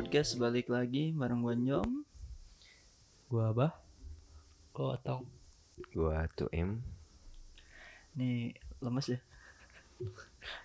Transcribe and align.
Podcast 0.00 0.40
balik 0.40 0.72
lagi 0.72 1.12
bareng 1.12 1.44
gue 1.44 1.60
Nyom 1.60 2.08
Gua 3.28 3.52
Abah. 3.52 3.76
Gua 4.72 4.96
Otong. 4.96 5.28
Gua 5.92 6.24
tuh 6.32 6.48
M 6.56 6.80
Nih 8.16 8.56
lemes 8.80 9.12
ya 9.12 9.20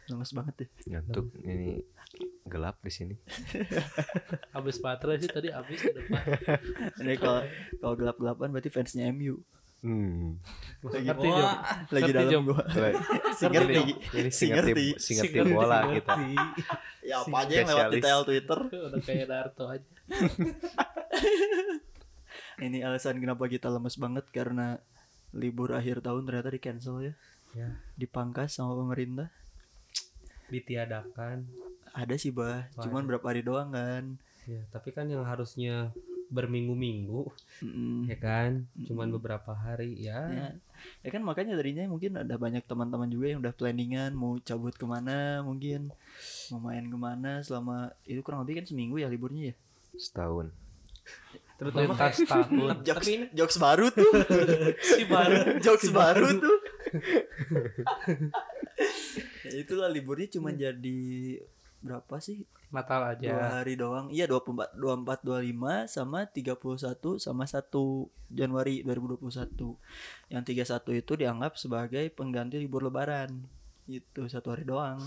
Lemes 0.07 0.31
banget 0.31 0.55
ya 0.63 0.67
ngantuk 0.87 1.35
ini 1.43 1.83
gelap 2.47 2.79
di 2.79 2.87
sini. 2.87 3.15
Habis 4.55 4.79
baterai 4.79 5.19
sih 5.19 5.27
tadi 5.27 5.51
depan. 5.51 6.23
Ini 7.03 7.19
kalau 7.19 7.43
kalau 7.83 7.95
gelap-gelapan 7.99 8.55
berarti 8.55 8.71
fansnya 8.71 9.11
MU 9.11 9.43
Hmm. 9.85 10.41
Lagi, 10.81 11.13
Jom. 11.13 11.45
lagi 11.93 12.09
dalam 12.09 12.29
Jom. 12.33 12.43
gua 12.49 12.65
Si 13.37 13.45
ini, 13.45 13.53
ngerti 13.53 13.81
ini 14.17 14.29
Si 14.33 14.35
si 14.41 14.45
ngerti, 14.49 14.71
ngerti. 14.73 14.85
si 14.97 15.11
ngerti 15.13 15.37
bola 15.45 15.79
kita. 15.93 16.13
Ya 17.05 17.21
apa 17.21 17.37
aja 17.45 17.53
yang 17.53 17.69
lewat 17.69 17.85
di. 17.93 18.01
TL 18.01 18.21
Twitter 18.25 18.59
Udah 18.65 19.01
kayak 19.05 19.25
Naruto 19.29 19.65
aja. 19.69 19.85
Ini 22.65 22.81
alasan 22.81 23.21
kenapa 23.21 23.45
kita 23.45 23.69
lemes 23.69 23.93
banget 23.95 24.25
Karena 24.33 24.81
libur 25.29 25.69
akhir 25.77 26.01
tahun 26.01 26.25
ternyata 26.25 26.49
di 26.49 26.57
cancel 26.57 26.97
ya 27.03 27.13
Ya, 27.53 27.69
Dipangkas 27.93 28.51
sama 28.51 28.73
pemerintah 28.73 29.29
ditiadakan. 30.45 31.41
Ada 31.93 32.17
sih 32.17 32.29
bah 32.29 32.69
Cuman 32.75 33.05
berapa 33.05 33.23
hari 33.23 33.41
doang 33.41 33.69
kan 33.69 34.17
Ya, 34.45 34.61
tapi 34.69 34.89
kan 34.89 35.05
yang 35.05 35.25
harusnya 35.25 35.93
berminggu-minggu, 36.29 37.21
Mm-mm. 37.61 38.09
ya 38.09 38.17
kan? 38.17 38.65
Cuman 38.85 39.13
beberapa 39.13 39.53
hari 39.53 39.97
ya. 40.01 40.25
Ya. 40.29 40.47
ya 41.01 41.09
kan 41.09 41.21
makanya 41.23 41.55
tadinya 41.55 41.87
mungkin 41.87 42.19
ada 42.19 42.35
banyak 42.35 42.65
teman-teman 42.65 43.07
juga 43.07 43.31
yang 43.31 43.39
udah 43.39 43.53
planningan 43.55 44.11
mau 44.11 44.35
cabut 44.43 44.75
ke 44.75 44.83
mana 44.83 45.39
mungkin 45.41 45.89
mau 46.51 46.59
main 46.61 46.85
ke 46.85 46.97
mana 46.99 47.39
selama 47.41 47.95
itu 48.03 48.19
kurang 48.21 48.43
lebih 48.43 48.59
kan 48.61 48.65
seminggu 48.67 48.99
ya 48.99 49.07
liburnya 49.07 49.51
ya 49.51 49.55
Setahun. 49.95 50.51
Terutama 51.55 51.95
lintas 51.95 52.19
tahun. 52.27 52.69
jokes 52.87 53.07
jokes 53.31 53.57
baru 53.57 53.87
tuh 53.87 54.11
si 54.99 55.07
baru. 55.07 55.35
jokes 55.65 55.87
baru 55.95 56.27
tuh 56.35 56.57
ya 59.47 59.51
itulah 59.63 59.87
liburnya 59.87 60.27
cuma 60.35 60.51
jadi 60.51 61.39
berapa 61.85 62.15
sih 62.17 62.41
Natal 62.67 63.13
dua 63.13 63.13
aja. 63.13 63.61
hari 63.61 63.77
doang 63.77 64.09
iya 64.09 64.25
24 64.25 64.73
24 64.73 65.21
25 65.21 65.85
sama 65.87 66.25
31 66.25 66.57
sama 67.15 67.45
1 67.45 67.61
Januari 68.27 68.81
2021 68.81 69.53
yang 70.27 70.41
31 70.41 70.65
itu 70.97 71.13
dianggap 71.13 71.53
sebagai 71.55 72.03
pengganti 72.09 72.57
libur 72.57 72.81
lebaran 72.81 73.45
itu 73.85 74.25
satu 74.25 74.49
hari 74.49 74.65
doang 74.65 74.97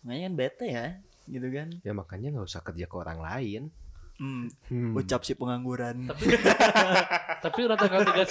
makanya 0.00 0.22
kan 0.24 0.34
bete 0.34 0.66
ya 0.66 0.86
gitu 1.26 1.48
kan 1.50 1.68
Ya 1.82 1.92
makanya 1.92 2.32
nggak 2.32 2.46
usah 2.46 2.62
kerja 2.62 2.86
ke 2.86 2.94
orang 2.94 3.18
lain. 3.18 3.62
hmm, 4.16 4.46
Hmm. 4.66 4.92
ucap 4.94 5.22
si 5.22 5.34
pengangguran 5.34 6.06
Tapi 7.38 7.58
udah 7.66 7.76
tanggal 7.76 8.02
31. 8.02 8.22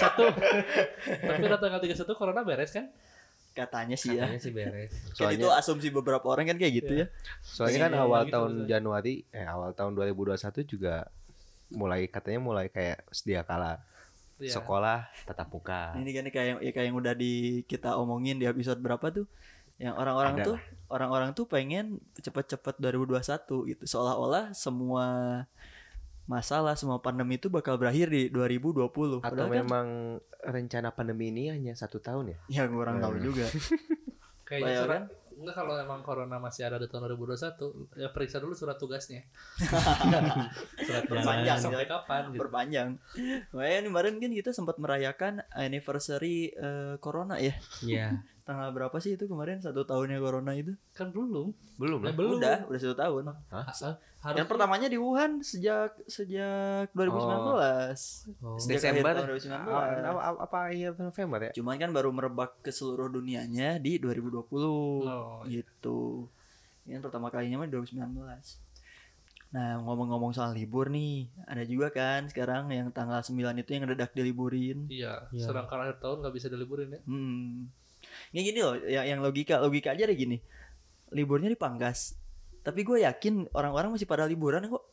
tapi 1.20 1.42
udah 1.42 1.58
tanggal 1.58 1.80
31 1.80 1.94
corona 2.12 2.40
beres 2.42 2.72
kan? 2.72 2.88
Katanya 3.58 3.94
sih 3.94 4.12
ya 4.12 4.24
Katanya 4.24 4.40
sih 4.40 4.52
beres. 4.52 4.90
kan 5.12 5.28
itu 5.28 5.42
Soalnya, 5.42 5.48
asumsi 5.56 5.88
beberapa 5.90 6.24
orang 6.24 6.46
kan 6.46 6.56
kayak 6.56 6.74
gitu 6.76 6.92
ya 6.94 7.06
soalnya 7.42 7.78
kan 7.80 7.92
Iya, 7.92 8.00
awal 8.00 8.20
gitu 8.22 8.32
tahun 8.32 8.50
maksudnya. 8.54 8.70
Januari, 8.70 9.14
eh 9.30 9.44
awal 9.44 9.70
tahun 9.72 9.92
2021 9.94 10.38
juga 10.64 10.94
mulai 11.68 12.06
katanya 12.06 12.40
mulai 12.40 12.66
kayak 12.66 13.04
sedia 13.10 13.42
kala 13.42 13.82
Iya. 14.36 14.54
sekolah 14.54 14.98
tatap 15.24 15.50
muka. 15.50 15.92
ini 15.94 16.10
kan 16.12 16.24
kayak 16.24 16.46
yang 16.46 16.58
ya 16.60 16.70
kayak 16.70 16.86
yang 16.86 16.96
udah 16.96 17.10
di 17.12 17.34
kita 17.64 17.94
omongin 17.94 18.38
di 18.38 18.46
episode 18.46 18.78
berapa 18.78 19.02
tuh 19.08 19.26
yang 19.76 19.94
orang-orang 19.94 20.42
tuh 20.44 20.56
orang-orang 20.88 21.30
tuh 21.32 21.42
pengen 21.44 21.98
cepet-cepet 22.16 22.78
2021 22.78 23.18
gitu 23.68 23.82
seolah-olah 23.84 24.50
semua 24.52 25.06
masalah 26.28 26.76
semua 26.76 27.00
pandemi 27.00 27.34
itu 27.34 27.48
bakal 27.48 27.74
berakhir 27.74 28.06
di 28.06 28.28
2020 28.28 28.84
Atau 28.84 29.18
Padahal 29.18 29.34
kan 29.42 29.54
memang 29.56 29.86
rencana 30.38 30.88
pandemi 30.90 31.28
ini 31.28 31.48
hanya 31.48 31.72
satu 31.72 31.98
tahun 31.98 32.30
ya? 32.30 32.38
ya 32.46 32.62
gue 32.64 32.76
orang 32.76 33.00
tahu 33.00 33.16
Hmm. 33.16 33.24
juga 33.24 33.46
Kayaknya 34.46 34.64
Bayar 34.66 34.82
surat 34.82 34.92
kan? 34.94 35.04
enggak 35.34 35.54
kalau 35.56 35.74
emang 35.76 36.00
corona 36.00 36.36
masih 36.36 36.62
ada 36.64 36.76
di 36.76 36.84
tahun 36.84 37.14
2021 37.14 37.96
ya 37.96 38.08
periksa 38.08 38.38
dulu 38.38 38.52
surat 38.52 38.74
tugasnya. 38.74 39.22
surat 40.80 41.04
Perpanjang, 41.04 41.58
sampai 41.58 41.84
ya. 41.84 41.88
kapan 41.88 42.22
gitu. 42.28 42.38
berpanjang 42.38 42.88
makanya 43.50 43.76
ini 43.76 43.86
kemarin 43.86 44.14
kan 44.18 44.32
kita 44.34 44.50
sempat 44.50 44.76
merayakan 44.76 45.32
anniversary 45.52 46.50
eh, 46.50 46.98
corona 46.98 47.36
ya 47.36 47.54
Iya. 47.80 48.18
Tanggal 48.48 48.72
berapa 48.72 48.96
sih 48.96 49.12
itu 49.12 49.24
kemarin 49.24 49.60
satu 49.60 49.84
tahunnya 49.84 50.16
corona 50.16 50.52
itu 50.52 50.72
Kan 50.90 51.12
belum. 51.12 51.52
Belum 51.76 52.00
Ya, 52.00 52.06
lah. 52.06 52.14
belum. 52.14 52.38
udah 52.38 52.56
udah 52.64 52.80
satu 52.80 52.96
tahun 52.96 53.22
Hah? 53.28 53.36
Ah, 53.62 53.94
Harus 54.18 54.34
yang 54.34 54.48
pertamanya 54.48 54.88
di 54.88 54.96
Wuhan 54.96 55.38
sejak 55.40 55.94
sejak 56.04 56.88
2019 56.90 58.34
Oh. 58.40 58.56
Sejak 58.56 58.80
Desember. 58.80 59.04
akhir 59.06 59.20
tahun 59.20 59.28
2019. 59.30 59.52
Ah, 59.52 59.62
apa, 59.62 60.20
apa, 60.24 60.38
apa 60.42 60.58
akhir 60.66 60.90
November 60.98 61.38
ya? 61.40 61.50
Cuman 61.52 61.76
kan 61.76 61.90
baru 61.92 62.08
merebak 62.08 62.58
ke 62.58 62.70
seluruh 62.70 63.06
dunianya 63.06 63.76
di 63.76 63.96
2020 63.96 65.04
Oh, 65.04 65.44
gitu. 65.44 66.26
Ini 66.82 66.96
kan 66.96 67.02
pertama 67.04 67.28
kalinya 67.28 67.60
mah 67.60 67.66
di 67.66 67.74
2019. 67.74 68.64
Nah, 69.48 69.80
ngomong-ngomong 69.80 70.32
soal 70.32 70.52
libur 70.52 70.88
nih, 70.88 71.24
ada 71.46 71.62
juga 71.62 71.88
kan 71.88 72.26
sekarang 72.26 72.68
yang 72.68 72.88
tanggal 72.90 73.16
9 73.18 73.32
itu 73.56 73.70
yang 73.70 73.86
dadak 73.86 74.12
diliburin. 74.12 74.84
Iya, 74.88 75.24
Iya. 75.30 75.40
sedangkan 75.42 75.78
akhir 75.80 75.96
tahun 75.98 76.20
nggak 76.20 76.34
bisa 76.34 76.46
diliburin 76.48 76.90
ya. 76.90 77.00
Hmm. 77.02 77.68
Ini 78.34 78.40
gini 78.44 78.60
loh, 78.60 78.74
yang, 78.84 79.06
yang 79.16 79.20
logika 79.20 79.58
logika 79.58 79.94
aja 79.94 80.04
deh 80.04 80.16
gini. 80.16 80.38
Liburnya 81.14 81.48
dipangkas. 81.48 82.18
Tapi 82.62 82.84
gue 82.84 83.06
yakin 83.06 83.48
orang-orang 83.56 83.96
masih 83.96 84.04
pada 84.04 84.28
liburan 84.28 84.68
kok. 84.68 84.84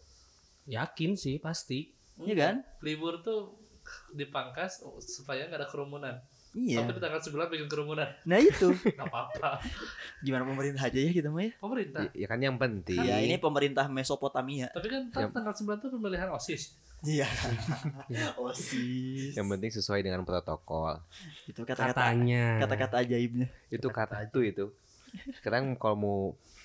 Yakin 0.66 1.19
sih 1.19 1.38
pasti. 1.41 1.91
Iya 2.22 2.36
kan? 2.36 2.56
Libur 2.80 3.19
tuh 3.22 3.59
dipangkas 4.16 4.81
supaya 5.03 5.46
nggak 5.46 5.59
ada 5.62 5.68
kerumunan. 5.69 6.16
Iya. 6.56 6.82
Tapi 6.82 6.96
di 6.96 7.02
tanggal 7.04 7.20
9 7.20 7.52
bikin 7.52 7.68
kerumunan. 7.68 8.08
Nah 8.24 8.40
itu. 8.40 8.72
Nggak 8.96 9.06
apa-apa. 9.06 9.60
Gimana 10.24 10.48
pemerintah 10.48 10.88
aja 10.88 10.96
ya 10.96 11.12
kita 11.12 11.28
mah 11.28 11.44
ya? 11.44 11.52
Pemerintah. 11.58 12.02
Ya, 12.08 12.12
ya 12.16 12.28
kan 12.28 12.40
yang 12.40 12.56
penting. 12.56 12.96
Ya 12.98 13.20
ini 13.20 13.36
pemerintah 13.36 13.86
Mesopotamia. 13.86 14.72
Tapi 14.72 14.88
kan 14.88 15.12
Ya. 15.12 15.28
tanggal 15.28 15.52
9 15.52 15.76
tuh 15.78 15.92
pemilihan 15.92 16.32
OSIS. 16.32 16.80
Iya. 17.04 17.28
Osis. 18.40 19.36
Yang 19.36 19.48
penting 19.48 19.72
sesuai 19.72 20.02
dengan 20.02 20.24
protokol. 20.24 21.04
Itu 21.46 21.62
kata-kata 21.62 21.92
Katanya. 21.94 22.58
kata-kata 22.58 22.96
ajaibnya. 23.04 23.48
Itu 23.68 23.88
kata 23.90 24.24
itu 24.24 24.40
itu. 24.42 24.66
Sekarang 25.36 25.76
kalau 25.76 25.96
mau 25.96 26.20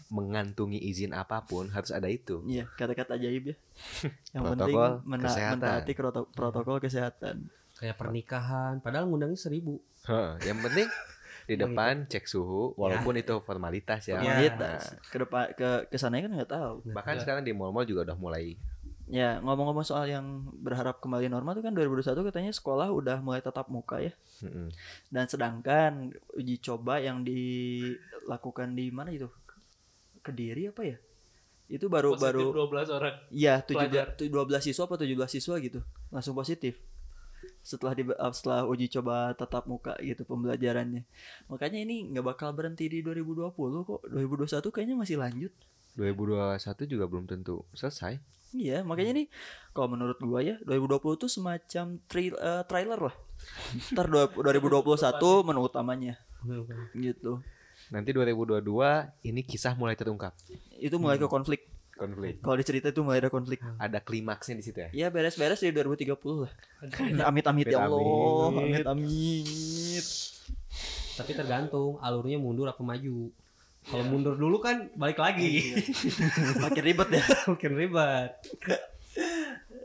mengantungi 0.08 0.80
izin 0.80 1.12
apa 1.12 1.44
pun 1.44 1.68
harus 1.68 1.90
ada 1.90 2.06
itu. 2.06 2.42
Iya, 2.44 2.66
kata-kata 2.68 3.14
ajaib 3.14 3.52
ya. 3.52 3.56
Yang 4.34 4.42
Protokol 4.44 4.88
penting 4.96 5.06
mena- 5.06 5.24
kesehatan. 5.28 5.54
mentaati 5.60 5.92
proto- 5.94 6.30
protokol 6.30 6.76
kesehatan. 6.78 7.36
Kayak 7.80 7.96
pernikahan. 7.96 8.84
Padahal 8.84 9.08
ngundangnya 9.08 9.40
seribu. 9.40 9.80
Heeh, 10.04 10.52
yang 10.52 10.60
penting 10.60 10.88
di 11.50 11.54
depan 11.56 12.04
cek 12.06 12.28
suhu 12.28 12.76
walaupun 12.76 13.16
itu 13.16 13.40
formalitas 13.40 14.04
ya. 14.04 14.20
Formalitas. 14.20 15.00
Ke 15.08 15.16
depan 15.24 15.44
ke 15.56 15.88
ke 15.88 15.96
sana 15.96 16.20
kan 16.20 16.30
nggak 16.36 16.52
tahu. 16.52 16.74
Nah, 16.84 16.94
bahkan 17.00 17.16
sekarang 17.16 17.42
di 17.42 17.56
mall-mall 17.56 17.88
juga 17.88 18.12
udah 18.12 18.18
mulai 18.20 18.60
Ya, 19.10 19.42
ngomong-ngomong 19.42 19.82
soal 19.82 20.06
yang 20.06 20.54
berharap 20.62 21.02
kembali 21.02 21.26
normal 21.26 21.58
tuh 21.58 21.66
kan 21.66 21.74
2021 21.74 22.30
katanya 22.30 22.54
sekolah 22.54 22.94
udah 22.94 23.18
mulai 23.18 23.42
tatap 23.42 23.66
muka 23.66 23.98
ya. 23.98 24.14
Mm-mm. 24.46 24.70
Dan 25.10 25.26
sedangkan 25.26 26.14
uji 26.38 26.62
coba 26.62 27.02
yang 27.02 27.26
dilakukan 27.26 28.70
di 28.70 28.94
mana 28.94 29.10
itu? 29.10 29.26
Kediri 30.22 30.70
apa 30.70 30.86
ya? 30.86 30.96
Itu 31.66 31.90
baru 31.90 32.14
Positif 32.14 32.54
baru 32.54 32.70
12 32.70 32.86
orang. 32.94 33.14
Iya, 33.34 33.66
Pelajar. 33.66 34.14
17 34.14 34.30
12 34.30 34.70
siswa 34.70 34.86
atau 34.86 35.02
17 35.02 35.26
siswa 35.26 35.54
gitu. 35.58 35.82
Langsung 36.14 36.38
positif. 36.38 36.78
Setelah 37.60 37.92
di 37.92 38.02
uh, 38.04 38.32
setelah 38.32 38.66
uji 38.66 38.90
coba 38.90 39.32
tatap 39.34 39.64
muka 39.66 39.94
gitu 40.00 40.24
pembelajarannya. 40.24 41.04
Makanya 41.46 41.78
ini 41.80 42.10
nggak 42.10 42.26
bakal 42.26 42.52
berhenti 42.52 42.86
di 42.86 43.00
2020 43.00 43.50
kok. 43.86 44.00
2021 44.08 44.74
kayaknya 44.74 44.96
masih 44.96 45.16
lanjut. 45.16 45.52
2021 45.94 46.86
juga 46.86 47.04
belum 47.10 47.24
tentu 47.26 47.66
selesai. 47.74 48.18
Iya, 48.50 48.82
makanya 48.82 49.22
nih 49.22 49.26
kalau 49.70 49.94
menurut 49.94 50.18
gua 50.18 50.42
ya 50.42 50.58
2020 50.66 51.22
tuh 51.22 51.30
semacam 51.30 51.86
trail, 52.10 52.34
eh, 52.34 52.62
trailer 52.66 52.98
lah. 52.98 53.14
Ntar 53.94 54.06
dua- 54.10 54.34
2021 54.34 55.46
menu 55.46 55.60
utamanya 55.62 56.14
gitu. 56.92 57.38
Nanti 57.90 58.10
2022 58.10 58.62
ini 59.24 59.40
kisah 59.42 59.74
mulai 59.74 59.94
terungkap. 59.94 60.34
Itu 60.78 60.98
mulai 60.98 61.16
ke 61.16 61.26
konflik. 61.26 61.66
Konflik. 62.00 62.40
Kalau 62.40 62.56
dicerita 62.56 62.88
itu 62.88 63.04
mulai 63.04 63.20
ada 63.20 63.28
konflik. 63.28 63.60
Ada 63.76 64.00
klimaksnya 64.00 64.56
di 64.56 64.64
situ 64.64 64.78
ya. 64.80 64.88
Ya 64.96 65.06
beres-beres 65.12 65.60
di 65.60 65.68
2030 65.68 66.16
lah. 66.16 66.52
Amit-amit 67.28 67.68
ya 67.68 67.84
Allah. 67.84 68.00
Amit-amit. 68.48 68.88
Amit-amit. 68.88 70.06
Tapi 71.20 71.32
tergantung 71.36 72.00
alurnya 72.00 72.40
mundur 72.40 72.72
apa 72.72 72.80
maju. 72.80 73.28
Kalau 73.84 74.04
mundur 74.08 74.40
dulu 74.40 74.64
kan 74.64 74.88
balik 74.96 75.20
lagi. 75.20 75.76
Makin 76.64 76.82
ribet 76.84 77.08
ya. 77.12 77.24
Makin 77.52 77.72
ribet. 77.76 78.30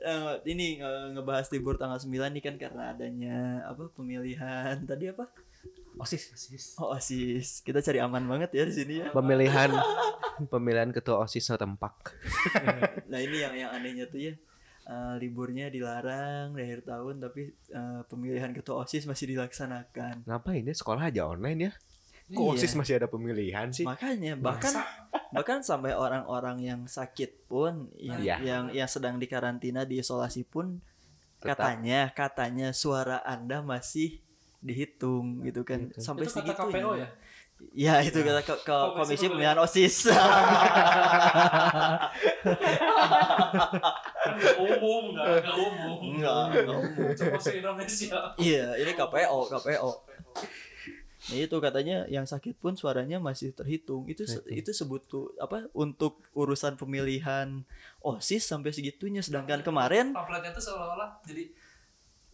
Eh, 0.05 0.33
ini 0.47 0.79
eh, 0.79 1.05
ngebahas 1.11 1.51
libur 1.51 1.75
tanggal 1.75 1.97
9 1.97 2.13
nih 2.31 2.43
kan 2.43 2.55
karena 2.55 2.93
adanya 2.93 3.65
apa 3.65 3.89
pemilihan 3.91 4.77
tadi 4.85 5.09
apa 5.09 5.25
osis 5.95 6.23
Oh, 6.75 6.91
OSIS. 6.91 7.61
Kita 7.61 7.79
cari 7.79 7.99
aman 7.99 8.21
banget 8.21 8.51
ya 8.51 8.63
di 8.63 8.73
sini 8.73 8.93
ya. 8.99 9.07
Pemilihan 9.09 9.71
pemilihan 10.45 10.91
ketua 10.91 11.23
OSIS 11.23 11.47
setempat. 11.47 11.93
Nah, 13.07 13.19
ini 13.21 13.37
yang 13.39 13.53
yang 13.55 13.71
anehnya 13.71 14.05
tuh 14.05 14.19
ya. 14.21 14.33
eh, 14.85 15.13
liburnya 15.17 15.65
dilarang 15.67 16.53
di 16.53 16.61
akhir 16.61 16.85
tahun 16.85 17.17
tapi 17.17 17.41
eh, 17.49 18.01
pemilihan 18.05 18.51
ketua 18.51 18.83
OSIS 18.83 19.05
masih 19.05 19.33
dilaksanakan. 19.33 20.27
Ngapain 20.27 20.61
ya 20.61 20.75
sekolah 20.75 21.09
aja 21.09 21.25
online 21.25 21.59
ya? 21.61 21.71
Kok 22.27 22.41
Iya. 22.41 22.51
OSIS 22.57 22.73
masih 22.73 22.93
ada 22.97 23.07
pemilihan 23.07 23.69
sih? 23.69 23.85
Makanya 23.85 24.33
bahkan 24.35 24.73
bahkan 25.35 25.61
sampai 25.61 25.93
orang-orang 25.93 26.57
yang 26.59 26.81
sakit 26.85 27.45
pun 27.45 27.87
yang 27.95 28.19
Iya. 28.19 28.35
yang 28.41 28.63
yang 28.73 28.89
sedang 28.89 29.15
dikarantina 29.15 29.85
diisolasi 29.85 30.43
pun 30.43 30.81
Tetap. 31.39 31.55
katanya 31.57 32.09
katanya 32.11 32.69
suara 32.69 33.21
Anda 33.21 33.61
masih 33.61 34.24
dihitung 34.65 35.25
gitu 35.41 35.61
kan 35.61 35.85
Gitu. 35.85 36.01
sampai 36.01 36.25
Itu 36.25 36.33
kata 36.33 36.41
segitunya. 36.51 36.73
KPO 36.73 36.91
ya? 36.97 37.09
Ya 37.71 37.95
itu 38.01 38.19
kata 38.19 38.41
ke, 38.41 38.55
ke 38.59 38.77
Komisi 38.91 39.15
komisi 39.15 39.25
Pemilihan. 39.29 39.55
OSIS. 39.57 39.95
Kan 44.15 44.33
nggak 44.35 44.57
umum, 44.59 45.03
nggak 45.13 45.27
nggak 45.39 45.57
umum. 45.57 45.97
Enggak, 46.11 46.35
enggak 46.51 46.65
umum. 46.75 47.07
Cuma 47.13 47.37
se 47.39 47.51
Indonesia. 47.55 48.19
Iya, 48.35 48.65
ini 48.75 48.91
KPO, 48.91 49.39
KPO. 49.49 49.89
Nah, 51.25 51.37
itu 51.39 51.57
katanya 51.57 52.05
yang 52.05 52.21
sakit 52.23 52.53
pun 52.55 52.75
suaranya 52.75 53.17
masih 53.17 53.49
terhitung. 53.51 54.05
Itu 54.05 54.27
se- 54.27 54.45
itu 54.47 54.69
sebut 54.71 55.01
tuh 55.03 55.33
apa 55.39 55.65
untuk 55.71 56.21
urusan 56.31 56.75
pemilihan 56.75 57.65
OSIS 57.99 58.45
sampai 58.45 58.69
segitunya 58.69 59.23
sedangkan 59.23 59.61
kemarin 59.61 60.11
Pamfletnya 60.11 60.51
tuh 60.51 60.61
seolah-olah 60.63 61.17
jadi 61.23 61.49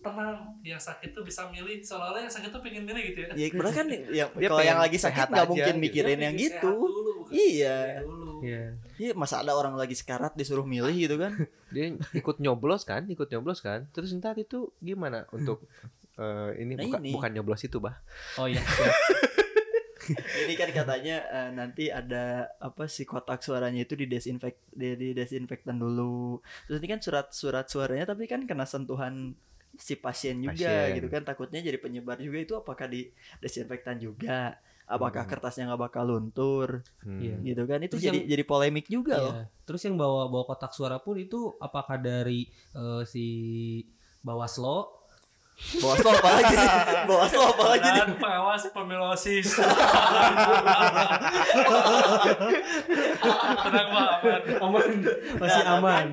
tenang 0.02 0.38
yang 0.62 0.78
sakit 0.78 1.10
tuh 1.12 1.22
bisa 1.22 1.46
milih 1.48 1.80
seolah-olah 1.80 2.22
yang 2.22 2.30
sakit 2.30 2.50
tuh 2.50 2.60
pengen 2.60 2.84
milih 2.84 3.04
gitu 3.08 3.20
ya 3.22 3.30
ya 3.32 3.46
padahal 3.52 3.76
kan 3.76 3.88
yang 4.20 4.30
Dia 4.34 4.50
kalau 4.50 4.64
yang 4.64 4.80
lagi 4.80 4.98
sakit 4.98 5.28
nggak 5.28 5.48
mungkin 5.48 5.74
gitu. 5.74 5.84
mikirin 5.84 6.10
Dia 6.12 6.24
yang 6.24 6.36
pengen 6.36 6.46
gitu. 6.50 6.70
dulu, 6.74 7.14
Iya. 7.32 7.78
Iya. 8.42 8.64
Iya, 8.98 9.12
masa 9.14 9.40
ada 9.40 9.54
orang 9.54 9.74
lagi 9.74 9.94
sekarat 9.94 10.34
disuruh 10.34 10.66
milih 10.66 10.92
gitu 10.92 11.16
kan? 11.16 11.32
Dia 11.74 11.86
ikut 12.12 12.38
nyoblos 12.38 12.84
kan, 12.84 13.06
ikut 13.06 13.30
nyoblos 13.30 13.62
kan. 13.62 13.88
Terus 13.88 14.12
ntar 14.14 14.36
itu 14.36 14.74
gimana 14.80 15.30
untuk 15.30 15.64
eh, 16.18 16.58
ini, 16.58 16.74
Nah, 16.76 16.84
buka- 16.84 17.00
ini. 17.00 17.12
bukan 17.14 17.32
nyoblos 17.32 17.62
itu, 17.62 17.78
Bah. 17.78 18.02
Oh 18.36 18.46
iya. 18.46 18.60
ini 20.42 20.54
kan 20.56 20.74
katanya 20.74 21.18
eh, 21.24 21.50
nanti 21.52 21.88
ada 21.88 22.50
apa 22.58 22.90
sih 22.90 23.06
kotak 23.06 23.40
suaranya 23.40 23.86
itu 23.86 23.94
didesinfek 23.94 24.58
di, 24.68 24.98
di 24.98 25.08
desinfektan 25.14 25.78
dulu 25.78 26.42
terus 26.66 26.82
ini 26.82 26.90
kan 26.90 27.00
surat-surat 27.00 27.70
suaranya 27.70 28.10
tapi 28.10 28.26
kan 28.26 28.44
kena 28.44 28.66
sentuhan 28.66 29.38
si 29.74 29.96
pasien 29.96 30.40
juga 30.40 30.56
Pasien. 30.68 30.96
gitu 30.96 31.08
kan 31.08 31.22
takutnya 31.22 31.60
jadi 31.60 31.78
penyebar 31.78 32.18
juga 32.18 32.38
itu 32.38 32.54
apakah 32.54 32.86
di 32.86 33.08
desinfektan 33.38 33.98
juga 33.98 34.56
apakah 34.84 35.24
Hmm. 35.24 35.32
kertasnya 35.32 35.64
nggak 35.66 35.82
bakal 35.82 36.04
luntur 36.06 36.84
Hmm. 37.00 37.18
Iya. 37.18 37.36
gitu 37.46 37.64
kan 37.64 37.80
itu 37.80 37.96
Terus 37.96 38.04
jadi 38.04 38.18
yang- 38.18 38.30
jadi 38.30 38.44
polemik 38.44 38.86
juga 38.86 39.16
loh 39.18 39.34
Iya. 39.34 39.46
Terus 39.64 39.82
yang 39.84 39.96
bawa 39.96 40.28
bawa 40.28 40.44
kotak 40.46 40.72
suara 40.72 40.98
pun 40.98 41.16
itu 41.16 41.40
apakah 41.58 41.96
dari 41.96 42.46
eh, 42.72 43.04
si 43.06 43.26
Bawaslo? 44.20 45.00
bawas 45.78 46.02
lo 46.02 46.10
apa 46.10 46.30
lagi 46.34 46.56
bawas 47.10 47.32
lo 47.32 47.44
apa 47.48 47.64
lagi? 47.70 47.86
Dan 47.86 48.10
pengawas 48.18 48.64
pemilu 48.68 49.06
OSIS. 49.06 49.62
Tenang 53.62 53.88
Pak, 53.88 54.10
aman. 54.18 54.42
Aman. 54.60 54.90
Masih 55.38 55.62
Nah, 55.62 55.78
aman. 55.78 56.08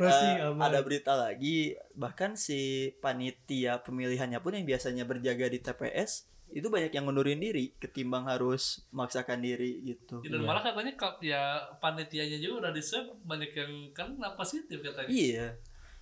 Masih 0.00 0.30
Eh, 0.32 0.46
aman. 0.46 0.62
ada 0.64 0.80
berita 0.80 1.12
lagi 1.12 1.58
bahkan 1.92 2.32
si 2.32 2.60
panitia 2.98 3.82
pemilihannya 3.82 4.38
pun 4.38 4.52
yang 4.52 4.64
biasanya 4.64 5.02
berjaga 5.02 5.46
di 5.46 5.58
TPS 5.58 6.24
itu 6.48 6.64
banyak 6.66 6.88
yang 6.90 7.04
ngundurin 7.04 7.36
diri 7.36 7.76
ketimbang 7.76 8.24
harus 8.24 8.80
memaksakan 8.88 9.38
diri 9.38 9.84
gitu 9.84 10.22
Dan 10.22 10.40
malah 10.40 10.62
katanya 10.62 10.96
ya 11.20 11.42
panitianya 11.76 12.38
juga 12.38 12.64
udah 12.64 12.72
di 12.72 12.80
swab 12.80 13.04
banyak 13.22 13.52
yang 13.52 13.72
kan 13.92 14.08
positif 14.32 14.80
katanya. 14.80 15.08
iya 15.08 15.46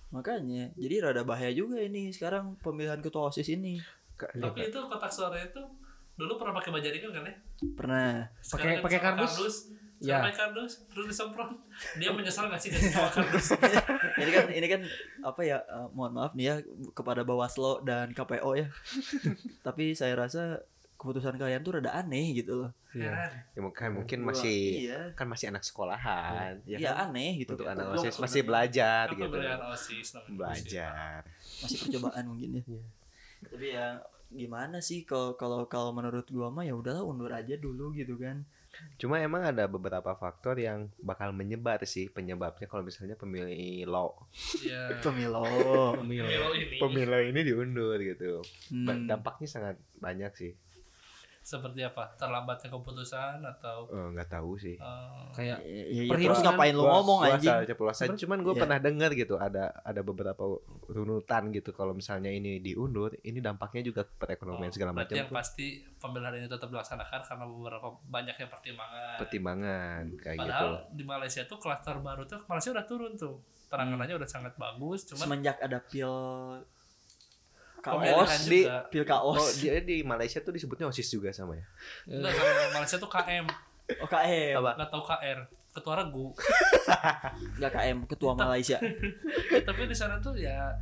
makanya 0.07 0.71
jadi 0.73 1.03
rada 1.03 1.21
bahaya 1.21 1.51
juga 1.51 1.75
ini 1.77 2.09
sekarang 2.09 2.55
pemilihan 2.57 3.01
ketua 3.01 3.27
osis 3.27 3.49
ini 3.49 3.75
Tapi 4.15 4.65
itu 4.65 4.79
kotak 4.79 5.11
suara 5.11 5.35
itu 5.35 5.59
dulu 6.15 6.39
pernah 6.39 6.55
pakai 6.55 6.71
bajaringan 6.71 7.11
kan 7.11 7.23
ya? 7.23 7.35
pernah 7.75 8.07
Pakai- 8.41 8.79
kan 8.79 8.83
pakai 8.87 8.99
sama 8.99 9.05
kardus? 9.19 9.55
Ya. 9.99 10.21
Pakai 10.21 10.33
kardus 10.37 10.85
terus 10.85 11.05
disemprot. 11.07 11.49
Dia 11.95 12.09
menyesal 12.09 12.45
nggak 12.45 12.59
sih 12.59 12.69
sama 12.69 13.09
kardus? 13.15 13.57
ini 14.15 14.29
kan 14.29 14.45
ini 14.47 14.67
kan 14.67 14.81
apa 15.21 15.41
ya 15.41 15.57
eh, 15.59 15.87
mohon 15.91 16.13
maaf 16.13 16.31
nih 16.31 16.45
ya 16.47 16.55
kepada 16.91 17.21
Bawaslo 17.21 17.81
dan 17.81 18.11
KPO 18.11 18.53
ya 18.55 18.69
tapi 19.65 19.91
saya 19.91 20.13
rasa 20.15 20.61
keputusan 20.93 21.33
kalian 21.35 21.61
tuh 21.61 21.77
rada 21.77 21.93
aneh 21.95 22.33
gitu 22.35 22.57
loh 22.57 22.71
Heran. 22.89 23.29
Ya, 23.51 23.59
mungkin 23.59 23.89
mungkin 23.95 24.19
Gua- 24.19 24.27
masih 24.31 24.57
iya 24.83 25.01
kan 25.13 25.25
masih 25.25 25.45
anak 25.47 25.61
sekolahan, 25.61 26.57
ya 26.63 26.77
ya 26.79 26.91
kan? 26.91 27.09
aneh 27.09 27.37
gitu 27.39 27.53
Untuk 27.53 27.65
kan. 27.65 27.77
anak 27.77 27.85
OSIS 27.95 28.17
masih 28.17 28.41
belajar 28.43 29.05
Kan 29.07 29.17
gitu. 29.19 29.37
OSIS. 29.67 30.07
Belajar. 30.27 31.21
masih 31.59 31.77
percobaan 31.79 32.25
mungkin 32.27 32.49
ya 32.51 32.63
Iya. 32.63 32.81
tapi 33.43 33.67
ya 33.71 33.87
gimana 34.29 34.77
sih 34.79 35.01
kalau 35.03 35.33
kalau 35.33 35.65
kalau 35.65 35.89
menurut 35.91 36.25
gua 36.27 36.49
mah 36.49 36.61
ya 36.61 36.73
udahlah 36.73 37.01
undur 37.01 37.29
aja 37.29 37.53
dulu 37.55 37.93
gitu 37.93 38.13
kan 38.15 38.41
Cuma 38.97 39.21
emang 39.21 39.45
ada 39.45 39.65
beberapa 39.69 40.13
faktor 40.17 40.57
yang 40.57 40.89
bakal 41.01 41.33
menyebar 41.33 41.81
sih 41.85 42.09
penyebabnya 42.09 42.65
kalau 42.65 42.81
misalnya 42.81 43.17
pemilih 43.17 43.85
law. 43.87 44.13
Iya. 44.61 44.95
pemilu 45.05 45.45
Pemilu. 46.01 46.27
Pemilu 46.27 46.49
ini 46.57 46.75
Pemilu 46.81 47.19
ini 47.33 47.39
diundur 47.45 47.97
gitu. 48.01 48.41
Hmm. 48.73 49.05
Dampaknya 49.05 49.47
sangat 49.49 49.75
banyak 49.97 50.31
sih. 50.37 50.53
Seperti 51.47 51.79
apa? 51.79 52.11
Terlambatnya 52.19 52.67
keputusan 52.67 53.39
atau 53.39 53.87
Eh, 53.87 54.07
nggak 54.11 54.27
tahu 54.27 54.59
sih. 54.59 54.75
eh, 54.75 55.23
Kayak 55.31 55.63
Ya, 55.63 55.85
ya, 55.87 56.01
ya, 56.03 56.15
terus 56.19 56.43
ngapain 56.43 56.75
lu 56.75 56.83
ngomong 56.83 57.23
asal 57.23 57.63
ceplosan. 57.63 58.19
Cuman 58.19 58.43
gue 58.43 58.51
Iya. 58.51 58.61
pernah 58.67 58.79
dengar 58.83 59.15
gitu 59.15 59.39
ada 59.39 59.71
ada 59.79 60.01
beberapa 60.03 60.43
runutan 60.85 61.47
gitu 61.49 61.71
kalau 61.71 61.95
misalnya 61.95 62.27
ini 62.27 62.59
diundur, 62.59 63.15
ini 63.21 63.39
dampaknya 63.39 63.79
juga 63.81 64.03
ke 64.03 64.13
perekonomian 64.17 64.67
oh, 64.67 64.75
segala 64.75 64.91
macam. 64.91 65.15
yang 65.15 65.31
pasti 65.31 65.67
pemilihan 65.95 66.35
ini 66.35 66.47
tetap 66.47 66.67
dilaksanakan 66.67 67.19
karena 67.23 67.45
beberapa 67.47 67.87
banyaknya 68.03 68.47
pertimbangan. 68.47 69.15
Pertimbangan 69.17 70.01
kayak 70.17 70.37
gitu. 70.37 70.51
Padahal 70.51 70.71
di 70.91 71.03
Malaysia 71.03 71.41
tuh 71.47 71.57
klaster 71.57 71.95
baru 71.97 72.27
tuh 72.27 72.43
Malaysia 72.45 72.75
udah 72.75 72.83
turun 72.83 73.15
tuh. 73.15 73.39
Penanganannya 73.67 74.15
udah 74.15 74.27
sangat 74.27 74.55
bagus, 74.55 75.03
cuman 75.05 75.23
Semenjak 75.27 75.59
ada 75.59 75.79
pil 75.81 76.11
kaos 77.79 78.07
juga. 78.39 78.45
di 78.45 78.59
pil 78.89 79.03
kaos. 79.03 79.37
Oh, 79.37 79.49
dia 79.55 79.79
di 79.79 80.01
Malaysia 80.01 80.39
tuh 80.39 80.51
disebutnya 80.51 80.85
OSIS 80.85 81.07
juga 81.09 81.29
sama 81.29 81.53
ya. 81.53 81.65
enggak 82.05 82.33
Malaysia 82.71 82.97
tuh 82.97 83.07
KM, 83.07 83.45
OKM. 83.99 84.55
Apa? 84.57 84.71
nggak 84.75 84.89
tahu 84.89 85.03
KR, 85.03 85.39
ketua 85.71 85.93
regu. 85.95 86.27
Enggak 87.55 87.71
KM, 87.73 87.97
ketua 88.05 88.31
Malaysia. 88.33 88.77
Tapi 89.67 89.81
di 89.83 89.93
sana 89.93 90.17
tuh 90.17 90.35
ya 90.35 90.73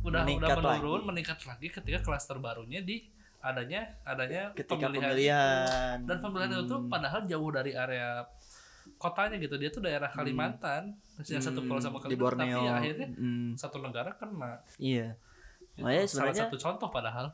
udah 0.00 0.22
Meningkat 0.22 0.48
udah 0.50 0.56
menurun, 0.74 0.96
lagi. 0.96 1.08
meningkat 1.08 1.38
lagi 1.44 1.66
ketika 1.68 1.98
klaster 2.00 2.36
barunya 2.36 2.80
di 2.80 3.04
adanya 3.40 3.96
adanya 4.02 4.52
Ketika 4.52 4.88
pemilihan. 4.88 5.00
pemilihan. 5.06 5.96
Dan 6.04 6.16
pemilihan 6.18 6.50
itu 6.58 6.74
Hmm. 6.74 6.88
padahal 6.88 7.20
jauh 7.24 7.50
dari 7.50 7.72
area 7.72 8.24
kotanya 8.96 9.36
gitu. 9.36 9.56
Dia 9.56 9.68
tuh 9.68 9.80
daerah 9.80 10.08
Kalimantan, 10.08 10.96
yang 11.22 11.40
satu 11.40 11.60
pulau 11.62 11.78
sama 11.78 11.96
Hmm, 11.96 12.04
di 12.06 12.16
Kalimantan, 12.16 12.36
Borneo. 12.42 12.58
tapi 12.58 12.66
ya 12.66 12.72
akhirnya 12.74 13.08
Hmm, 13.14 13.48
satu 13.54 13.76
negara 13.78 14.10
kena. 14.14 14.60
iya. 14.76 15.16
Itu 15.80 15.82
Makanya 15.82 16.06
salah 16.06 16.34
satu 16.36 16.56
contoh 16.56 16.88
padahal. 16.88 17.26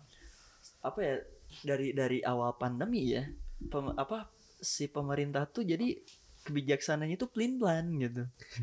apa 0.81 0.99
ya 0.99 1.15
dari 1.63 1.91
dari 1.93 2.19
awal 2.21 2.55
pandemi 2.55 3.11
ya 3.13 3.23
pem- 3.65 3.95
apa 3.95 4.27
si 4.57 4.87
pemerintah 4.87 5.43
tuh 5.45 5.63
jadi 5.63 5.95
kebijaksananya 6.41 7.15
itu 7.17 7.27
pelin 7.27 7.55
plan 7.57 7.83
gitu 7.93 8.23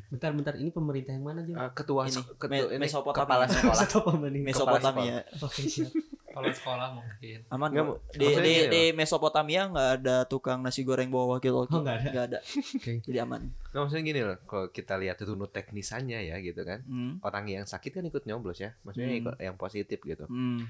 bentar-bentar 0.10 0.56
ini 0.56 0.68
pemerintah 0.70 1.12
yang 1.12 1.26
mana 1.26 1.44
Jom? 1.44 1.52
Ah, 1.54 1.68
ketua 1.70 2.08
Ini, 2.08 2.16
ketua 2.34 2.48
Me- 2.50 2.72
ini 2.72 2.82
Mesopotamia. 2.82 3.24
kepala 3.24 3.46
sekolah. 3.46 3.84
Pemerintah. 4.06 4.48
Mesopotamia 4.48 5.16
Oke 5.38 5.62
siap. 5.66 5.92
Kalau 6.34 6.50
sekolah 6.50 6.88
mungkin. 6.92 7.38
aman 7.48 7.70
Nggak, 7.70 7.86
kok. 7.86 7.98
di 8.12 8.26
maksudnya 8.26 8.44
di, 8.44 8.56
di 8.68 8.84
Mesopotamia 8.92 9.62
nggak 9.68 9.90
ada 9.96 10.18
tukang 10.26 10.60
nasi 10.60 10.82
goreng 10.82 11.08
bawa 11.08 11.38
wakil 11.38 11.54
Oh, 11.56 11.66
nggak 11.70 11.94
ada. 11.96 12.10
nggak 12.10 12.26
ada 12.28 12.40
Oke. 12.76 12.92
jadi 13.02 13.18
aman 13.22 13.42
Nggak, 13.46 13.80
maksudnya 13.80 14.04
gini 14.04 14.22
loh, 14.24 14.38
kalau 14.44 14.68
kita 14.68 14.94
lihat 14.96 15.18
runut 15.22 15.50
teknisannya 15.50 16.20
ya 16.24 16.36
gitu 16.40 16.62
kan. 16.62 16.82
hmm. 16.84 17.22
Orang 17.22 17.46
yang 17.48 17.64
sakit 17.64 17.92
kan 17.92 18.04
ikut 18.04 18.24
nyoblos 18.24 18.58
ya. 18.58 18.74
Maksudnya 18.82 19.10
Hmm. 19.10 19.22
ikut 19.22 19.36
yang 19.40 19.56
positif 19.56 20.00
gitu. 20.00 20.26
Hmm. 20.26 20.66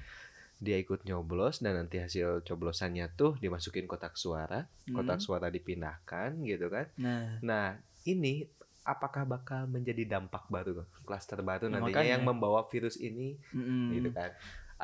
Dia 0.56 0.76
ikut 0.76 1.02
nyoblos 1.02 1.58
dan 1.58 1.76
nanti 1.76 1.96
hasil 1.96 2.40
coblosannya 2.42 3.10
tuh 3.12 3.34
dimasukin 3.36 3.84
kotak 3.84 4.14
suara, 4.14 4.64
kotak 4.86 5.16
Hmm. 5.16 5.24
suara 5.24 5.48
dipindahkan 5.48 6.38
gitu 6.40 6.68
kan. 6.68 6.86
nah 6.94 7.40
Nah, 7.40 7.66
ini 8.04 8.46
apakah 8.82 9.24
bakal 9.24 9.64
menjadi 9.66 10.04
dampak 10.10 10.44
baru, 10.46 10.84
klaster 11.02 11.40
baru 11.40 11.66
Ya, 11.66 11.72
nantinya 11.74 11.88
makanya. 11.98 12.10
yang 12.10 12.22
membawa 12.22 12.64
virus 12.64 12.96
ini 12.96 13.40
mm-mm. 13.50 13.92
gitu 13.92 14.08
kan? 14.10 14.28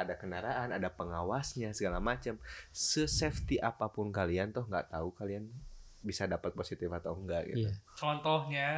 Ada 0.00 0.14
kendaraan, 0.14 0.69
ada 0.71 0.88
pengawasnya 0.88 1.71
segala 1.71 1.99
macam. 1.99 2.40
Se-safety 2.71 3.59
apa 3.59 3.87
pun 3.87 4.09
kalian 4.09 4.50
tuh 4.50 4.64
nggak 4.64 4.88
tahu 4.88 5.12
kalian 5.12 5.47
bisa 6.00 6.25
dapat 6.25 6.52
positif 6.52 6.88
atau 6.88 7.12
enggak 7.14 7.45
gitu. 7.47 7.66
Iya. 7.66 7.73
Contohnya 7.92 8.69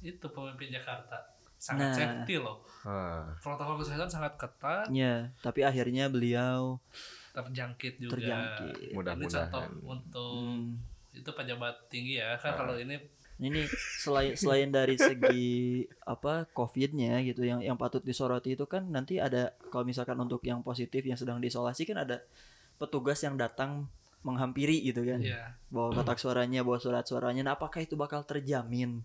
itu 0.00 0.26
pemimpin 0.26 0.70
Jakarta. 0.70 1.30
sangat 1.56 1.80
Nah. 1.86 1.96
safety 1.96 2.36
loh 2.36 2.60
Ah, 2.82 3.24
protokol 3.38 3.80
kesehatan 3.80 4.04
sangat 4.04 4.36
ketat 4.36 4.84
Ya, 4.86 5.32
tapi 5.40 5.64
akhirnya 5.64 6.06
beliau 6.06 6.76
terjangkit 7.32 7.96
juga 7.98 8.12
terjangkit. 8.14 8.74
ini 8.82 8.92
Mudah-mudahan. 8.92 9.48
contoh 9.48 9.64
untuk 9.82 10.44
Hmm. 10.44 10.76
itu 11.10 11.24
pejabat 11.26 11.72
tinggi 11.88 12.20
ya 12.20 12.36
kan 12.36 12.52
kalau 12.54 12.76
ini 12.76 13.00
Ini 13.34 13.66
selain 13.98 14.38
selain 14.38 14.70
dari 14.70 14.94
segi 14.94 15.82
apa 16.06 16.46
COVID-nya 16.54 17.18
gitu 17.26 17.42
yang 17.42 17.58
yang 17.58 17.74
patut 17.74 18.00
disoroti 18.06 18.54
itu 18.54 18.62
kan 18.70 18.86
nanti 18.86 19.18
ada 19.18 19.58
kalau 19.74 19.82
misalkan 19.82 20.14
untuk 20.22 20.38
yang 20.46 20.62
positif 20.62 21.02
yang 21.02 21.18
sedang 21.18 21.42
diisolasi 21.42 21.82
kan 21.82 22.06
ada 22.06 22.22
petugas 22.78 23.18
yang 23.26 23.34
datang 23.34 23.90
menghampiri 24.24 24.80
gitu 24.80 25.04
kan. 25.04 25.20
ya 25.20 25.52
Bawa 25.68 25.92
kotak 25.92 26.16
suaranya, 26.16 26.64
bawa 26.64 26.80
surat 26.80 27.04
suaranya. 27.04 27.44
Nah, 27.44 27.54
apakah 27.60 27.84
itu 27.84 27.94
bakal 27.94 28.24
terjamin? 28.24 29.04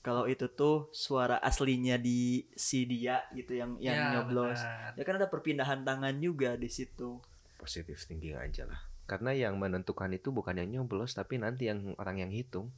Kalau 0.00 0.26
itu 0.26 0.48
tuh 0.50 0.90
suara 0.90 1.38
aslinya 1.38 2.00
di 2.00 2.48
si 2.56 2.88
dia 2.88 3.20
gitu 3.36 3.54
yang 3.54 3.76
yang 3.78 3.96
ya, 3.96 4.08
nyoblos. 4.18 4.58
benar. 4.58 4.96
Ya 4.96 5.02
kan 5.06 5.14
ada 5.20 5.28
perpindahan 5.30 5.86
tangan 5.86 6.18
juga 6.18 6.58
di 6.58 6.68
situ. 6.68 7.22
positif 7.60 8.08
thinking 8.08 8.40
aja 8.40 8.64
lah. 8.64 8.80
Karena 9.04 9.36
yang 9.36 9.60
menentukan 9.60 10.08
itu 10.16 10.32
bukan 10.32 10.56
yang 10.56 10.72
nyoblos 10.72 11.12
tapi 11.12 11.36
nanti 11.36 11.68
yang 11.68 11.92
orang 12.00 12.24
yang 12.24 12.32
hitung. 12.32 12.72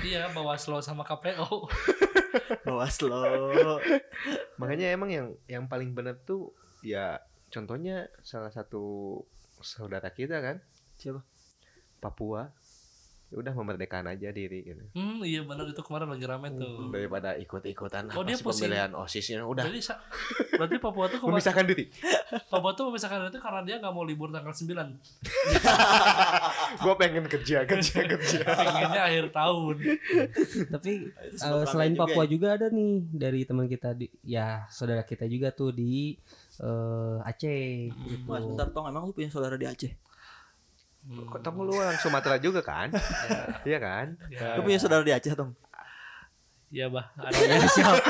Iya 0.00 0.32
bawa 0.32 0.56
slow 0.56 0.80
sama 0.80 1.04
KPO 1.04 1.68
Bawaslu. 2.66 3.12
Makanya 4.56 4.96
emang 4.96 5.10
yang 5.12 5.28
yang 5.44 5.64
paling 5.68 5.92
benar 5.92 6.16
tuh 6.24 6.56
ya 6.80 7.20
contohnya 7.52 8.08
salah 8.24 8.48
satu 8.48 9.20
saudara 9.60 10.10
kita 10.10 10.40
kan 10.40 10.58
Siapa? 10.96 11.20
Papua 12.00 12.50
ya 13.32 13.38
udah 13.38 13.50
memerdekakan 13.50 14.06
aja 14.08 14.28
diri 14.28 14.60
gitu. 14.62 14.82
hmm 14.92 15.18
iya 15.22 15.40
benar 15.40 15.64
itu 15.64 15.80
kemarin 15.80 16.06
lagi 16.06 16.22
rame 16.22 16.46
tuh 16.52 16.86
Daripada 16.86 17.34
ikut-ikutan 17.34 18.06
Oh, 18.10 18.14
apa 18.14 18.22
dia 18.22 18.34
sih 18.34 18.42
pusing. 18.42 18.68
pemilihan 18.68 18.90
OSISnya 18.92 19.40
udah 19.42 19.62
Jadi 19.64 19.80
sa- 19.80 19.98
berarti 20.52 20.74
Papua 20.76 21.06
tuh 21.06 21.16
kemarin 21.16 21.32
memisahkan 21.34 21.64
diri. 21.64 21.84
Papua 22.52 22.70
tuh 22.72 22.82
memisahkan 22.86 23.18
itu 23.26 23.38
karena 23.38 23.60
dia 23.62 23.74
nggak 23.78 23.90
mau 23.90 24.02
libur 24.02 24.28
tanggal 24.28 24.52
9 24.52 24.68
Gue 26.78 26.92
pengen 26.94 27.24
kerja 27.26 27.64
kerja 27.64 27.96
kerja. 28.06 28.38
pengennya 28.60 29.00
akhir 29.02 29.24
tahun 29.30 29.74
Tapi 30.68 30.90
eh, 31.08 31.40
ramai 31.40 31.64
selain 31.66 31.90
juga 31.90 32.00
Papua 32.04 32.20
ya. 32.20 32.28
juga 32.28 32.46
ada 32.52 32.66
nih 32.68 32.90
dari 33.08 33.40
teman 33.42 33.64
kita 33.66 33.88
di 33.92 34.06
ya 34.22 34.64
saudara 34.68 35.00
kita 35.02 35.24
juga 35.24 35.48
tuh 35.50 35.70
di 35.70 36.14
eh, 36.58 37.16
Aceh 37.22 37.62
gitu. 37.88 38.26
Mas, 38.26 38.42
bentar 38.44 38.66
tong, 38.70 38.86
emang 38.86 39.02
lu 39.02 39.10
punya 39.10 39.28
saudara 39.28 39.54
di 39.54 39.64
Aceh? 39.64 39.90
Kok 41.02 41.42
kamu 41.42 41.60
lu 41.66 41.74
orang 41.74 41.98
Sumatera 41.98 42.38
juga 42.38 42.62
kan? 42.62 42.88
Iya 43.68 43.78
kan? 43.78 44.06
ya, 44.30 44.54
Lu 44.54 44.62
punya 44.62 44.78
saudara 44.78 45.02
di 45.02 45.10
Aceh, 45.10 45.34
tong? 45.34 45.52
ya 46.72 46.88
bah 46.88 47.04
ada 47.20 47.36
Ya, 47.36 47.68
siap. 47.68 48.00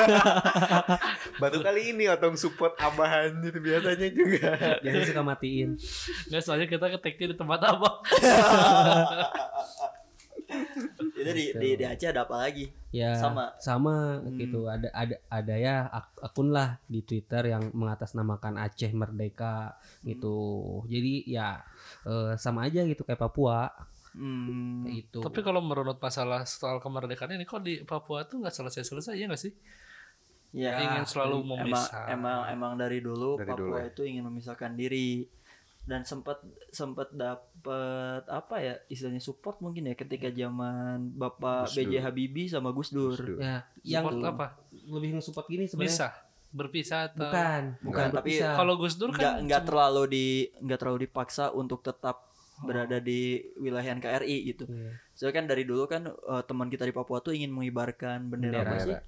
Baru 1.43 1.67
kali 1.67 1.91
ini 1.91 2.07
otong 2.07 2.39
support 2.39 2.79
abahan 2.79 3.43
itu 3.43 3.59
biasanya 3.59 4.07
juga. 4.15 4.55
Jangan 4.79 5.03
suka 5.03 5.23
matiin. 5.27 5.75
nggak 6.31 6.43
soalnya 6.47 6.71
kita 6.71 6.87
ketiknya 6.95 7.35
di 7.35 7.37
tempat 7.37 7.59
apa 7.59 7.89
Itu 11.13 11.31
di, 11.33 11.47
di, 11.55 11.69
di 11.77 11.85
Aceh 11.85 12.09
ada 12.09 12.25
apa 12.25 12.37
lagi? 12.39 12.67
Ya 12.93 13.17
Sama. 13.17 13.57
sama 13.57 14.21
Hmm. 14.21 14.37
gitu. 14.37 14.67
Ada 14.67 14.89
ada 14.93 15.17
ada 15.29 15.55
ya 15.57 15.89
ak- 15.89 16.21
akun 16.21 16.51
lah 16.51 16.77
di 16.85 17.01
Twitter 17.01 17.49
yang 17.49 17.73
mengatasnamakan 17.73 18.61
Aceh 18.61 18.93
Merdeka 18.93 19.77
gitu. 20.03 20.37
Jadi 20.87 21.25
ya 21.27 21.63
eh, 22.05 22.37
sama 22.37 22.67
aja 22.67 22.85
gitu 22.85 23.03
kayak 23.03 23.21
Papua 23.21 23.71
Hmm, 24.13 24.85
kayak 24.85 25.09
gitu. 25.09 25.25
tapi 25.25 25.41
kalau 25.41 25.65
menurut 25.65 25.97
masalah 25.97 26.45
soal 26.45 26.85
kemerdekaan 26.85 27.33
ini 27.33 27.49
kok 27.49 27.65
di 27.65 27.81
Papua 27.81 28.29
tuh 28.29 28.45
nggak 28.45 28.53
selesai-selesai 28.53 29.17
ya 29.17 29.25
nggak 29.25 29.41
sih 29.41 29.57
ya, 30.53 30.77
ingin 30.85 31.09
selalu 31.09 31.49
emang, 31.49 31.65
memisah 31.65 32.13
emang 32.13 32.39
emang 32.53 32.73
dari 32.77 33.01
dulu 33.01 33.41
Dari 33.41 33.49
Papua 33.49 33.57
dulu 33.57 33.77
ya. 33.81 33.89
itu 33.89 34.03
ingin 34.05 34.29
memisahkan 34.29 34.77
diri 34.77 35.25
dan 35.83 36.07
sempat 36.07 36.39
sempat 36.71 37.11
dapat 37.11 38.23
apa 38.25 38.57
ya 38.57 38.75
istilahnya 38.87 39.19
support 39.19 39.59
mungkin 39.59 39.91
ya 39.91 39.95
ketika 39.95 40.31
zaman 40.31 41.11
Bapak. 41.13 41.67
B.J. 41.75 41.99
Habibie 42.01 42.47
sama 42.47 42.71
Gus 42.71 42.91
Dur. 42.91 43.13
Gus 43.13 43.21
Dur. 43.21 43.39
ya 43.39 43.67
yang 43.83 44.07
Support 44.07 44.23
apa 44.25 44.47
lebih 44.73 45.19
nge-support 45.19 45.47
gini 45.47 45.67
sebenarnya. 45.67 45.91
bisa 45.91 46.07
berpisah 46.53 47.01
atau 47.09 47.27
Bukan, 47.27 47.63
Bukan, 47.83 48.07
tapi 48.13 48.31
kalau 48.39 48.75
Gus 48.77 48.95
Dur 48.95 49.11
kan 49.11 49.43
nggak 49.43 49.63
cuma- 49.63 49.69
terlalu 49.69 50.03
di 50.07 50.27
nggak 50.55 50.79
terlalu 50.79 50.99
dipaksa 51.05 51.51
untuk 51.51 51.81
tetap 51.81 52.31
berada 52.63 53.03
di 53.03 53.43
wilayah 53.59 53.91
NKRI 53.93 54.37
gitu. 54.47 54.71
Iya. 54.71 54.95
Soalnya 55.19 55.35
kan 55.35 55.47
dari 55.51 55.67
dulu 55.67 55.91
kan 55.91 56.07
eh, 56.07 56.43
teman 56.47 56.71
kita 56.71 56.87
di 56.87 56.95
Papua 56.95 57.19
tuh 57.19 57.35
ingin 57.35 57.51
mengibarkan 57.51 58.31
bendera, 58.31 58.63
apa 58.63 58.79
Bendera. 58.79 59.03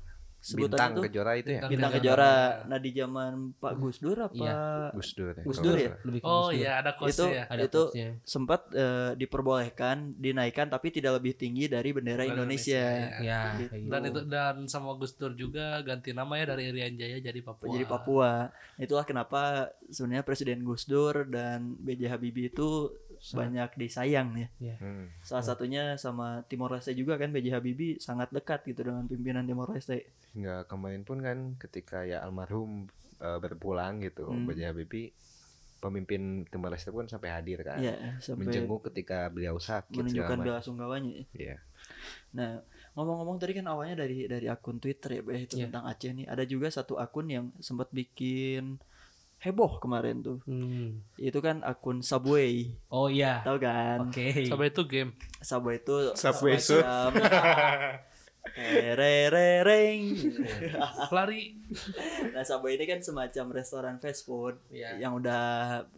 Sih? 0.45 0.61
Bintang 0.61 1.01
kejora 1.01 1.33
itu 1.35 1.51
ya? 1.51 1.65
Bintang 1.65 1.93
Kejora. 1.95 2.69
Nah 2.69 2.77
di 2.77 2.91
zaman 2.93 3.33
Pak 3.57 3.73
Gus 3.77 3.97
Dur 3.99 4.19
apa 4.21 4.37
Iya. 4.37 4.61
Gus 4.93 5.11
Dur 5.11 5.33
ya. 5.33 5.43
Gus 5.43 5.59
Dur 5.59 5.77
ya? 5.77 5.93
lebih 6.05 6.21
ke 6.21 6.27
oh 6.27 6.53
iya 6.53 6.79
ada 6.79 6.93
itu 6.93 7.01
kosnya 7.01 7.33
ya 7.33 7.45
ada 7.49 7.63
itu 7.65 7.83
sempat 8.23 8.61
eh, 8.71 9.17
diperbolehkan 9.17 9.97
dinaikkan 10.15 10.69
tapi 10.69 10.91
tidak 10.91 11.17
lebih 11.17 11.33
tinggi 11.35 11.67
dari 11.67 11.91
bendera 11.91 12.05
Bendera 12.15 12.37
Indonesia. 12.37 12.85
Indonesia, 12.85 13.25
ya 13.25 13.41
Gitu. 13.55 13.71
kayak 13.71 13.81
gitu. 13.81 13.91
dan 13.91 14.01
itu 14.05 14.21
dan 14.27 14.55
sama 14.67 14.91
Gus 14.95 15.13
Dur 15.15 15.33
juga 15.33 15.81
ganti 15.81 16.11
nama 16.11 16.37
ya 16.37 16.45
dari 16.47 16.69
Irian 16.69 16.95
Jaya 16.95 17.19
jadi 17.19 17.41
Papua 17.41 17.73
Jadi 17.73 17.87
Papua. 17.87 18.31
Itulah 18.77 19.05
kenapa 19.05 19.41
sebenarnya 19.89 20.23
Presiden 20.23 20.61
Gus 20.61 20.85
Dur 20.85 21.25
dan 21.25 21.79
B.J. 21.79 22.11
Habibie 22.11 22.51
itu 22.51 22.91
banyak 23.33 23.71
disayang 23.81 24.37
ya. 24.37 24.49
Hmm. 24.77 25.09
Salah 25.25 25.41
satunya 25.41 25.97
sama 25.97 26.45
Timor 26.45 26.77
Leste 26.77 26.93
juga 26.93 27.17
kan 27.17 27.33
B.J. 27.33 27.57
Habibie 27.57 27.97
sangat 27.97 28.29
dekat 28.29 28.69
gitu 28.69 28.85
dengan 28.85 29.09
pimpinan 29.09 29.49
Timor 29.49 29.73
Leste. 29.73 30.13
Nggak 30.37 30.69
kemarin 30.69 31.03
pun 31.09 31.25
kan 31.25 31.39
ketika 31.57 32.05
ya 32.05 32.21
almarhum 32.21 32.85
eh, 33.17 33.39
berpulang 33.41 34.05
gitu, 34.05 34.29
Hmm. 34.29 34.45
B.J. 34.45 34.61
Habibie 34.69 35.17
pemimpin 35.81 36.45
Timor 36.49 36.73
Leste 36.73 36.93
pun 36.93 37.05
sampai 37.05 37.29
hadir 37.33 37.61
kan. 37.61 37.77
Iya, 37.81 38.17
sampai 38.21 38.49
Menjenguk 38.49 38.89
ketika 38.93 39.29
beliau 39.29 39.57
sakit 39.57 39.93
menunjukkan 40.01 40.39
bela 40.41 40.61
sungkawanya. 40.61 41.29
Iya. 41.37 41.61
Nah, 42.33 42.61
ngomong-ngomong 42.97 43.37
tadi 43.37 43.53
kan 43.53 43.69
awalnya 43.69 44.01
dari 44.05 44.25
dari 44.25 44.49
akun 44.49 44.81
Twitter 44.81 45.21
ya, 45.21 45.23
itu 45.37 45.61
Iya. 45.61 45.69
tentang 45.69 45.85
Aceh 45.85 46.11
nih. 46.13 46.27
Ada 46.29 46.45
juga 46.49 46.73
satu 46.73 46.97
akun 46.97 47.29
yang 47.29 47.53
sempat 47.61 47.93
bikin 47.93 48.81
heboh 49.45 49.77
kemarin 49.77 50.19
tuh. 50.19 50.41
Hmm. 50.43 51.05
Itu 51.15 51.39
kan 51.39 51.61
akun 51.61 52.01
Subway. 52.01 52.73
oh 52.89 53.07
iya 53.07 53.45
Tahu 53.45 53.61
kan? 53.61 54.09
oke 54.09 54.49
sampai 54.49 54.69
itu 54.69 54.83
game 54.85 55.13
Subway 55.39 55.77
itu 55.79 55.97
Subway 56.15 56.57
semacam 56.57 57.13
Terereng. 58.45 60.01
lari 61.17 61.57
Nah, 62.31 62.45
Subway 62.45 62.77
ini 62.77 62.85
kan 62.85 63.01
semacam 63.01 63.45
restoran 63.53 63.97
fast 63.97 64.25
food 64.25 64.61
Iya. 64.69 65.01
yang 65.01 65.17
udah 65.17 65.43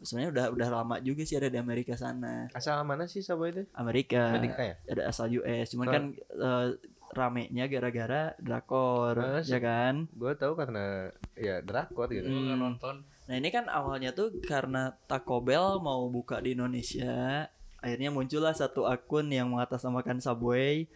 sebenarnya 0.01 0.31
udah 0.31 0.47
udah 0.53 0.69
lama 0.73 0.97
juga 1.01 1.23
sih 1.23 1.37
ada 1.37 1.47
di 1.47 1.57
Amerika 1.57 1.95
sana. 1.95 2.47
Asal 2.51 2.83
mana 2.83 3.05
sih 3.05 3.21
Subway 3.21 3.51
itu? 3.51 3.63
Amerika. 3.73 4.31
Amerika 4.33 4.63
ya? 4.63 4.75
Ada 4.89 5.03
asal 5.07 5.31
US, 5.33 5.67
cuman 5.69 5.85
Nah. 5.85 5.93
kan 5.93 6.05
eh, 6.17 6.67
ramenya 7.09 7.65
gara-gara 7.67 8.23
drakor, 8.39 9.15
Nah, 9.17 9.43
ya 9.43 9.59
kan? 9.59 10.07
Gue 10.13 10.33
tahu 10.35 10.55
karena 10.55 11.11
ya 11.35 11.61
drakor 11.61 12.09
gitu. 12.09 12.27
Hmm. 12.27 12.57
nonton 12.57 13.03
Nah 13.27 13.35
ini 13.35 13.49
kan 13.51 13.67
awalnya 13.67 14.15
tuh 14.15 14.39
karena 14.43 14.95
Taco 15.11 15.43
Bell 15.43 15.83
mau 15.83 16.07
buka 16.07 16.39
di 16.39 16.55
Indonesia, 16.55 17.47
akhirnya 17.83 18.15
muncullah 18.15 18.55
satu 18.55 18.87
akun 18.87 19.31
yang 19.31 19.51
mengatasnamakan 19.51 20.23
Subway 20.23 20.87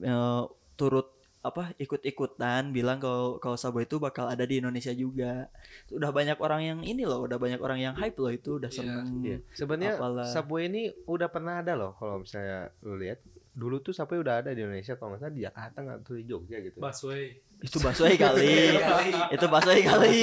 eh, 0.00 0.42
turut 0.76 1.08
apa 1.44 1.76
ikut-ikutan 1.76 2.72
bilang 2.72 2.96
kalau 2.96 3.36
kalau 3.36 3.52
Subway 3.60 3.84
itu 3.84 4.00
bakal 4.00 4.32
ada 4.32 4.48
di 4.48 4.64
Indonesia 4.64 4.96
juga. 4.96 5.52
Udah 5.92 6.08
banyak 6.08 6.40
orang 6.40 6.64
yang 6.64 6.80
ini 6.80 7.04
loh, 7.04 7.28
udah 7.28 7.36
banyak 7.36 7.60
orang 7.60 7.84
yang 7.84 7.94
hype 8.00 8.16
loh 8.16 8.32
itu, 8.32 8.56
udah 8.56 8.72
Iya, 8.72 8.78
seneng. 8.80 9.06
Iya. 9.20 9.38
Sebenarnya 9.52 9.92
Apalah. 10.00 10.28
Subway 10.28 10.72
ini 10.72 10.88
udah 11.04 11.28
pernah 11.28 11.60
ada 11.60 11.76
loh 11.76 11.92
kalau 12.00 12.24
misalnya 12.24 12.72
lu 12.80 12.96
lihat. 12.96 13.20
Dulu 13.54 13.78
tuh 13.78 13.90
Subway 13.90 14.18
udah 14.18 14.42
ada 14.42 14.50
di 14.50 14.60
Indonesia 14.60 14.94
kalau 14.94 15.14
nggak 15.14 15.20
salah 15.20 15.32
di 15.32 15.42
Jakarta 15.42 15.78
nggak 15.80 15.98
tuh 16.02 16.14
di 16.14 16.24
Jogja 16.24 16.58
gitu. 16.58 16.78
busway 16.78 17.38
Itu 17.56 17.78
busway 17.78 18.14
kali. 18.14 18.50
itu 19.34 19.46
busway 19.46 19.80
kali. 19.80 20.16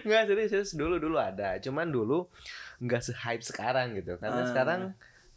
Nggak 0.00 0.22
serius, 0.24 0.48
serius 0.48 0.72
dulu 0.72 0.96
dulu 0.96 1.16
ada. 1.16 1.58
Cuman 1.58 1.86
dulu 1.86 2.30
nggak 2.78 3.02
se-hype 3.02 3.42
sekarang 3.42 3.94
gitu. 3.94 4.16
Karena 4.16 4.40
Ah. 4.40 4.48
sekarang 4.48 4.82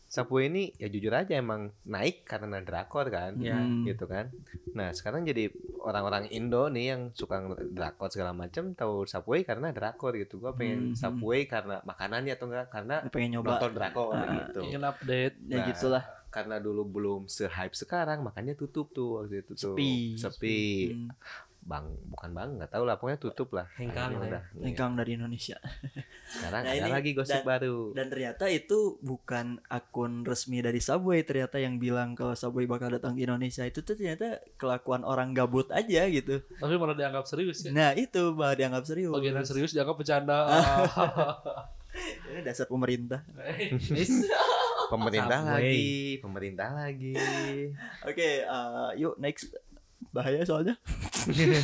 Subway 0.05 0.45
ini 0.45 0.69
ya 0.77 0.85
jujur 0.85 1.09
aja 1.09 1.33
emang 1.33 1.73
naik 1.83 2.21
karena 2.23 2.61
drakor 2.61 3.09
kan. 3.09 3.33
Ya. 3.35 3.57
Hmm. 3.57 3.81
Gitu 3.81 4.05
kan. 4.05 4.29
Nah, 4.71 4.93
sekarang 4.93 5.25
jadi 5.25 5.49
orang-orang 5.79 6.29
Indo 6.29 6.69
nih 6.69 6.85
yang 6.87 7.01
suka 7.11 7.41
drakor 7.67 8.07
segala 8.07 8.29
macam 8.29 8.71
tahu 8.71 9.09
Subway 9.09 9.41
karena 9.41 9.73
drakor 9.73 10.13
gitu. 10.13 10.37
Gua 10.37 10.53
pengen 10.53 10.93
Hmm. 10.93 10.95
Subway 10.95 11.43
karena 11.43 11.81
makanannya 11.81 12.29
atau 12.29 12.45
enggak 12.45 12.69
karena 12.69 13.01
Pengen 13.09 13.41
nyoba. 13.41 13.57
nonton 13.57 13.71
drakor 13.73 14.13
Ah. 14.13 14.29
gitu. 14.45 14.61
ingin 14.63 14.85
update 14.85 15.35
Ya 15.43 15.57
Nah, 15.57 15.65
gitulah. 15.65 16.03
Karena 16.33 16.57
dulu 16.57 16.81
belum 16.83 17.21
se-hype 17.27 17.77
sekarang 17.77 18.19
makanya 18.19 18.51
tutup 18.53 18.89
tuh 18.89 19.21
waktu 19.21 19.39
itu 19.39 19.53
tuh 19.53 19.77
Sepi. 19.77 20.17
sepi 20.17 20.59
Hmm. 20.89 21.13
bang 21.63 21.85
bukan 22.09 22.29
bang 22.33 22.49
nggak 22.57 22.71
tahu 22.71 22.83
lah 22.83 22.97
pokoknya 22.97 23.19
tutup 23.21 23.53
lah 23.53 23.69
Hengkang 23.73 24.11
ya. 24.11 24.19
udah 24.19 24.43
Iya. 24.51 24.63
Hengkang 24.65 24.91
dari 24.93 25.15
Indonesia. 25.15 25.55
sekarang 26.25 26.61
Nah, 26.61 26.73
ada 26.73 26.81
ini- 26.81 26.91
lagi 26.91 27.11
gosip 27.13 27.37
dan- 27.37 27.47
baru 27.47 27.77
Dan 27.93 28.05
ternyata 28.09 28.43
itu 28.49 28.79
bukan 28.99 29.45
akun 29.69 30.23
resmi 30.23 30.59
dari 30.59 30.81
Subway 30.81 31.21
ternyata 31.21 31.55
yang 31.57 31.77
bilang 31.77 32.13
kalau 32.13 32.33
Subway 32.33 32.65
bakal 32.65 32.89
datang 32.89 33.13
ke 33.13 33.23
Indonesia 33.23 33.63
itu 33.63 33.79
tuh 33.79 33.93
ternyata 33.93 34.41
kelakuan 34.57 35.03
orang 35.03 35.31
gabut 35.31 35.69
aja 35.69 36.03
gitu. 36.09 36.41
Tapi 36.57 36.73
malah 36.75 36.93
dianggap 36.93 37.23
serius 37.23 37.61
ya. 37.61 37.71
Nah 37.71 37.91
itu 37.93 38.33
malah 38.33 38.57
dianggap 38.57 38.83
serius. 38.83 39.13
Bagian 39.13 39.39
serius 39.39 39.71
dianggap 39.71 39.95
bercanda. 39.95 40.37
Ini 42.25 42.41
dasar 42.41 42.65
pemerintah. 42.65 43.21
Pemerintah 44.93 45.39
Subway. 45.39 45.53
lagi 45.55 45.91
pemerintah 46.19 46.69
lagi 46.71 47.13
Oke, 48.09 48.29
eh, 48.41 48.89
yuk 48.95 49.17
next. 49.17 49.49
Bahaya 50.09 50.43
soalnya. 50.43 50.77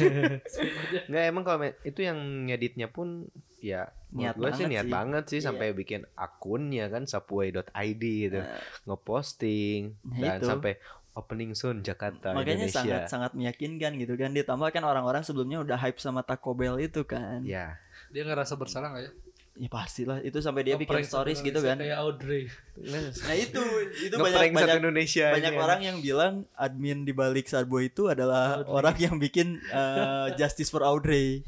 nggak 1.05 1.23
emang 1.25 1.43
kalau 1.43 1.57
itu 1.83 1.99
yang 1.99 2.17
ngeditnya 2.45 2.87
pun 2.87 3.27
ya 3.59 3.91
Niat 4.09 4.35
gue 4.35 4.49
sih 4.49 4.65
banget 4.65 4.71
niat 4.71 4.85
sih. 4.85 4.91
banget 4.91 5.23
sih 5.27 5.37
Iya. 5.37 5.45
sampai 5.45 5.67
bikin 5.71 6.01
akunnya 6.15 6.85
kan 6.87 7.05
subway.id 7.05 7.61
gitu 8.01 8.39
Nah, 8.39 8.57
ngeposting 8.87 9.81
Nah, 10.01 10.17
dan 10.17 10.39
itu. 10.39 10.47
sampai 10.47 10.71
opening 11.11 11.51
soon 11.51 11.83
Jakarta 11.83 12.31
makanya 12.31 12.65
Indonesia 12.65 12.79
sangat 12.79 13.01
sangat 13.05 13.31
meyakinkan 13.33 13.91
gitu 13.97 14.15
kan. 14.15 14.31
Ditambah 14.31 14.69
kan 14.71 14.81
orang-orang 14.81 15.21
sebelumnya 15.21 15.59
udah 15.59 15.77
hype 15.77 15.99
sama 15.99 16.23
Taco 16.23 16.53
Bell 16.53 16.79
itu 16.79 17.03
kan. 17.03 17.43
ya 17.43 17.75
Dia 18.09 18.23
ngerasa 18.23 18.55
bersalah 18.55 18.95
gak 18.95 19.03
ya? 19.03 19.11
Ya 19.59 19.67
pastilah 19.67 20.23
itu 20.23 20.39
sampai 20.39 20.63
dia 20.63 20.79
bikin 20.79 21.03
stories 21.03 21.43
gitu 21.43 21.59
kan. 21.59 21.75
Kayak 21.75 21.99
Audrey. 21.99 22.47
Nah 22.79 23.35
itu 23.35 23.59
itu 23.99 24.15
banyak 24.15 24.55
banyak 24.55 24.79
Indonesia 24.79 25.35
banyak 25.35 25.51
aja. 25.51 25.59
orang 25.59 25.79
yang 25.83 25.97
bilang 25.99 26.33
admin 26.55 27.03
di 27.03 27.11
balik 27.11 27.51
Subway 27.51 27.91
itu 27.91 28.07
adalah 28.07 28.63
orang 28.63 28.95
yang 28.95 29.19
bikin 29.19 29.59
eh, 29.59 30.27
Justice 30.39 30.71
for 30.71 30.79
Audrey. 30.81 31.43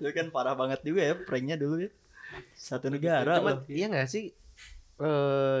itu 0.00 0.10
kan 0.16 0.32
parah 0.32 0.56
banget 0.56 0.80
juga 0.80 1.04
ya 1.04 1.14
pranknya 1.20 1.60
dulu 1.60 1.84
ya. 1.84 1.92
Satu 2.56 2.88
negara 2.88 3.44
Cuman 3.44 3.60
loh. 3.60 3.68
iya 3.68 3.92
nggak 3.92 4.08
sih 4.08 4.32
eh 4.96 5.60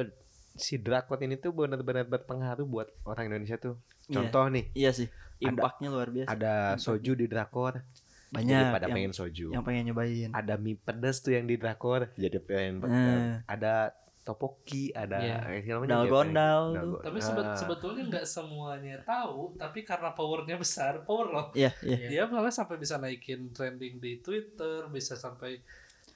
si 0.56 0.80
drakor 0.80 1.20
ini 1.20 1.36
tuh 1.36 1.52
benar-benar 1.52 2.08
berpengaruh 2.08 2.64
buat 2.64 2.88
orang 3.04 3.28
Indonesia 3.28 3.60
tuh. 3.60 3.76
Iya. 4.08 4.24
Contoh 4.24 4.48
nih, 4.48 4.64
Iya 4.72 4.90
sih. 4.96 5.08
Impactnya 5.36 5.92
luar 5.92 6.08
biasa. 6.08 6.32
ada 6.32 6.54
soju 6.80 7.12
di 7.12 7.28
drakor. 7.28 7.84
Banyak 8.28 8.50
jadi 8.50 8.72
pada 8.72 8.86
yang, 8.86 8.96
pengen 8.96 9.12
soju. 9.12 9.46
yang 9.50 9.62
pengen 9.62 9.84
nyobain. 9.86 10.30
Ada 10.30 10.54
mie 10.56 10.74
pedas 10.76 11.18
tuh 11.18 11.32
yang 11.32 11.44
di 11.44 11.54
drakor, 11.54 12.10
jadi 12.14 12.38
pengen 12.38 12.82
Nah. 12.82 13.46
Ada 13.46 13.94
topoki, 14.20 14.90
ada 14.90 15.22
Iya. 15.22 15.38
eh, 15.48 15.62
pengen- 15.62 15.86
tuh. 15.86 15.86
dalgona. 15.86 16.50
Tapi 16.98 17.18
sebet- 17.20 17.46
Ah. 17.46 17.54
sebetulnya 17.54 18.02
nggak 18.08 18.26
semuanya 18.26 18.98
tahu, 19.00 19.54
tapi 19.54 19.80
karena 19.80 20.10
powernya 20.10 20.56
besar, 20.56 21.06
power 21.06 21.26
loh. 21.28 21.46
Iya, 21.52 21.70
iya. 21.80 22.08
Dia 22.08 22.22
malah 22.26 22.50
sampai 22.50 22.74
bisa 22.74 22.98
naikin 22.98 23.54
trending 23.54 24.02
di 24.02 24.18
Twitter, 24.18 24.90
bisa 24.90 25.14
sampai 25.14 25.62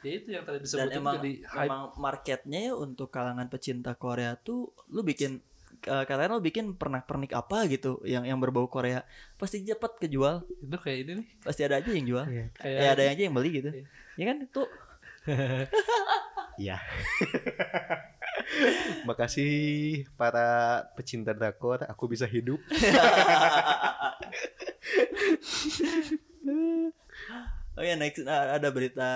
ya 0.00 0.12
itu 0.16 0.32
yang 0.32 0.42
tadi 0.42 0.58
Dan 0.58 0.64
disebutin 0.64 0.96
emang 0.96 1.14
jadi 1.14 1.32
hype. 1.44 1.68
emang 1.68 1.82
marketnya 1.94 2.60
ya 2.64 2.74
untuk 2.74 3.08
kalangan 3.08 3.46
pecinta 3.46 3.92
Korea 3.94 4.34
tuh 4.34 4.72
lu 4.88 5.04
bikin 5.04 5.44
eh, 5.84 6.04
katakan 6.04 6.30
lu 6.34 6.40
bikin 6.40 6.74
pernak-pernik 6.74 7.32
apa 7.32 7.66
gitu 7.66 8.00
yang 8.04 8.24
yang 8.24 8.36
berbau 8.36 8.66
Korea 8.66 9.04
pasti 9.36 9.62
cepat 9.62 9.96
kejual 9.98 10.44
Itu 10.60 10.76
kayak 10.76 10.98
ini 11.04 11.12
nih, 11.22 11.26
pasti 11.40 11.60
ada 11.64 11.80
aja 11.80 11.90
yang 11.90 12.04
jual 12.04 12.24
Iya. 12.26 12.44
kayak 12.54 12.76
ya 12.76 12.88
ada 12.92 13.02
aja 13.06 13.22
yang 13.24 13.34
beli 13.34 13.50
gitu 13.56 13.68
Iya. 13.72 13.84
ya 14.16 14.24
kan 14.28 14.36
tuh 14.48 14.68
Iya. 16.60 16.76
Makasih 19.08 19.52
para 20.16 20.80
pecinta 20.92 21.32
drakor, 21.32 21.84
aku 21.88 22.04
bisa 22.08 22.28
hidup. 22.28 22.60
oh 27.76 27.84
ya 27.84 27.94
next 27.96 28.24
ada 28.26 28.68
berita 28.68 29.08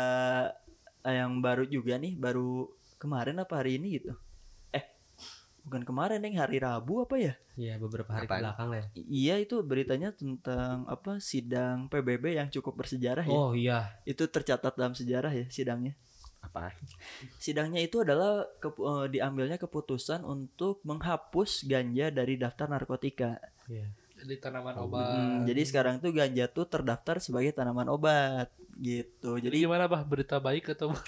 eh, 1.04 1.14
yang 1.20 1.40
baru 1.40 1.64
juga 1.66 1.98
nih 1.98 2.16
baru 2.16 2.68
kemarin 2.96 3.42
apa 3.42 3.60
hari 3.60 3.76
ini 3.76 4.00
gitu 4.00 4.12
eh 4.12 4.18
bukan 5.64 5.82
kemarin 5.82 6.20
nih 6.20 6.36
hari 6.36 6.58
Rabu 6.58 7.02
apa 7.02 7.16
ya 7.16 7.34
Iya 7.54 7.78
beberapa 7.78 8.10
hari 8.10 8.24
Apaan? 8.24 8.36
ke 8.36 8.44
belakang 8.44 8.68
lah 8.68 8.78
ya. 8.78 8.86
iya 9.06 9.34
itu 9.36 9.56
beritanya 9.60 10.10
tentang 10.10 10.84
apa 10.86 11.16
sidang 11.18 11.86
PBB 11.86 12.34
yang 12.34 12.48
cukup 12.48 12.76
bersejarah 12.76 13.22
ya 13.22 13.32
Oh 13.32 13.52
iya. 13.52 13.96
itu 14.04 14.24
tercatat 14.24 14.72
dalam 14.72 14.92
sejarah 14.92 15.30
ya 15.30 15.46
sidangnya 15.48 15.96
Apa? 16.40 16.76
sidangnya 17.38 17.80
itu 17.80 17.98
adalah 17.98 18.44
kepu- 18.58 18.84
eh, 18.84 19.06
diambilnya 19.10 19.56
keputusan 19.56 20.20
untuk 20.22 20.82
menghapus 20.82 21.64
ganja 21.64 22.10
dari 22.10 22.36
daftar 22.36 22.68
narkotika. 22.68 23.40
Iya. 23.64 23.88
Jadi 24.24 24.36
tanaman 24.40 24.74
Oh, 24.74 24.86
obat. 24.86 25.12
Hmm, 25.12 25.44
jadi 25.44 25.62
sekarang 25.62 25.94
tuh 25.98 26.10
ganja 26.10 26.44
tuh 26.46 26.64
terdaftar 26.64 27.16
sebagai 27.18 27.52
tanaman 27.52 27.86
obat 27.86 28.48
gitu. 28.76 29.36
Jadi 29.36 29.52
Jadi 29.52 29.56
gimana 29.62 29.84
bah 29.84 30.02
berita 30.02 30.36
baik 30.38 30.72
atau 30.72 30.88
buruk? 30.90 31.04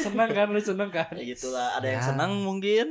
senang 0.00 0.30
kan 0.30 0.46
lu 0.48 0.60
senang 0.60 0.90
kan? 0.90 1.10
ya 1.12 1.24
gitulah. 1.26 1.76
Ada 1.76 1.86
yang 1.88 2.00
Ya. 2.00 2.06
senang 2.06 2.32
mungkin. 2.40 2.86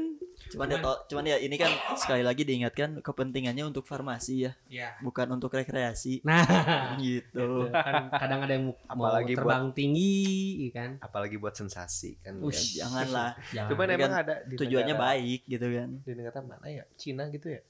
Cuman 0.46 0.70
ya, 0.70 0.78
cuman 1.08 1.26
ya 1.26 1.38
ini 1.40 1.56
kan 1.56 1.68
sekali 1.96 2.22
lagi 2.22 2.44
diingatkan 2.44 3.02
kepentingannya 3.02 3.66
untuk 3.66 3.84
farmasi 3.84 4.46
ya, 4.46 4.52
Iya. 4.68 5.02
bukan 5.02 5.26
untuk 5.32 5.50
rekreasi. 5.50 6.22
Nah, 6.22 6.94
Gitu. 6.96 7.74
kan 7.74 8.14
kadang 8.14 8.46
ada 8.46 8.54
yang 8.54 8.66
mau 8.88 9.10
Apalagi 9.10 9.34
terbang 9.34 9.74
tinggi, 9.74 10.14
iya 10.62 10.72
kan? 10.72 10.90
Apalagi 11.00 11.36
buat 11.36 11.58
sensasi 11.58 12.22
kan. 12.22 12.38
Ush. 12.40 12.78
kan. 12.78 12.86
Janganlah. 12.86 13.32
Jangan. 13.50 13.70
Cuman 13.72 13.86
Ini 13.88 13.96
emang 13.96 14.12
kan 14.12 14.22
ada 14.22 14.34
Tujuannya 14.46 14.94
negara- 14.94 15.06
baik 15.10 15.42
gitu 15.44 15.68
kan. 15.68 15.90
Di 16.00 16.14
negara 16.14 16.40
mana 16.40 16.68
ya? 16.70 16.84
Cina 16.94 17.24
gitu 17.28 17.48
ya. 17.50 17.62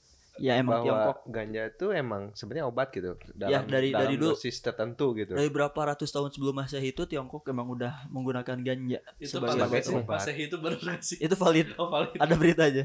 Ya 0.42 0.58
emang 0.58 0.82
Bahwa 0.82 0.86
Tiongkok 0.90 1.20
ganja 1.30 1.62
itu 1.70 1.86
emang 1.94 2.34
sebenarnya 2.34 2.66
obat 2.66 2.90
gitu. 2.90 3.14
Ya, 3.38 3.62
dari- 3.62 3.94
dari 3.94 4.18
dulu. 4.18 4.34
dosis 4.34 4.58
tertentu 4.58 5.14
gitu. 5.14 5.38
dari 5.38 5.50
berapa 5.54 5.78
ratus 5.94 6.10
tahun 6.10 6.34
sebelum 6.34 6.58
Masehi 6.58 6.90
itu 6.90 7.06
Tiongkok 7.06 7.46
emang 7.46 7.70
udah 7.70 8.10
menggunakan 8.10 8.58
ganja 8.58 9.00
Itu 9.22 9.38
sebagai 9.38 9.62
sebagai 9.86 10.02
obat. 10.02 10.18
pas 10.18 10.26
itu 10.34 10.56
nggak 10.58 11.02
sih? 11.06 11.18
Itu 11.22 11.36
valid. 11.38 11.78
Oh 11.78 11.86
valid. 11.86 12.18
Ada 12.18 12.34
berita 12.34 12.66
aja. 12.66 12.84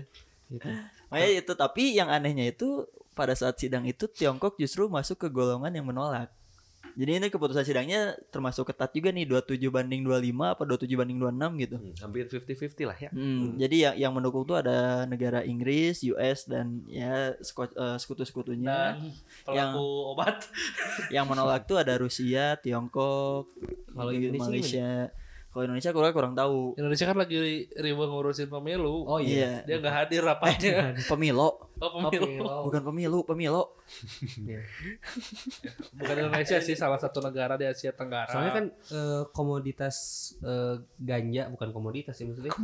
Gitu. 0.48 0.68
Makanya 1.08 1.30
itu 1.40 1.52
tapi 1.56 1.82
yang 1.96 2.12
anehnya 2.12 2.52
itu 2.52 2.84
pada 3.16 3.32
saat 3.32 3.56
sidang 3.56 3.88
itu 3.88 4.04
Tiongkok 4.06 4.60
justru 4.60 4.84
masuk 4.92 5.16
ke 5.16 5.28
golongan 5.32 5.72
yang 5.72 5.88
menolak. 5.88 6.28
Jadi 6.98 7.10
ini 7.14 7.26
keputusan 7.30 7.62
sidangnya 7.62 8.18
termasuk 8.34 8.74
ketat 8.74 8.90
juga 8.90 9.14
nih 9.14 9.22
27 9.30 9.70
banding 9.70 10.02
25 10.02 10.34
apa 10.50 10.62
27 10.66 10.98
banding 10.98 11.18
26 11.22 11.62
gitu. 11.62 11.76
Hmm, 11.78 11.94
hampir 12.02 12.22
50-50 12.26 12.90
lah 12.90 12.98
ya. 12.98 13.10
Hmm, 13.14 13.54
jadi 13.54 13.76
yang 13.78 13.94
yang 14.02 14.12
mendukung 14.18 14.42
tuh 14.42 14.58
ada 14.58 15.06
negara 15.06 15.46
Inggris, 15.46 16.02
US 16.10 16.50
dan 16.50 16.82
ya 16.90 17.38
eh, 17.38 17.96
sekutu-sekutunya. 18.02 18.98
Dan 18.98 19.14
pelaku 19.46 19.86
obat. 20.10 20.42
Yang 21.14 21.26
menolak 21.30 21.62
tuh 21.70 21.78
ada 21.78 21.94
Rusia, 21.96 22.58
Tiongkok, 22.58 23.54
gitu, 23.62 23.94
Indonesia 23.94 24.42
Malaysia. 24.50 24.92
Kalau 25.58 25.66
Indonesia 25.74 25.90
kurang 25.90 26.14
kurang 26.14 26.34
tahu. 26.38 26.78
Indonesia 26.78 27.02
kan 27.02 27.18
lagi 27.18 27.66
ribu 27.74 28.06
ngurusin 28.06 28.46
pemilu. 28.46 29.02
Oh 29.10 29.18
iya. 29.18 29.66
Dia 29.66 29.82
nggak 29.82 29.90
hadir 29.90 30.22
rapatnya. 30.22 30.94
Pemilo, 31.10 31.66
Oh 31.82 31.98
Oh, 31.98 32.06
pemilu. 32.06 32.30
pemilu. 32.30 32.46
bukan 32.70 32.82
pemilu, 32.86 33.18
pemilo. 33.26 33.62
Iya. 34.38 34.62
Bukan 35.98 36.14
Indonesia 36.14 36.62
sih 36.62 36.78
salah 36.78 37.02
satu 37.02 37.18
negara 37.18 37.58
di 37.58 37.66
Asia 37.66 37.90
Tenggara. 37.90 38.30
Soalnya 38.30 38.52
kan 38.54 38.64
eh, 38.70 39.22
komoditas 39.34 39.96
eh, 40.46 40.78
ganja 40.94 41.50
bukan 41.50 41.74
komoditas 41.74 42.14
ya 42.14 42.30
maksudnya. 42.30 42.54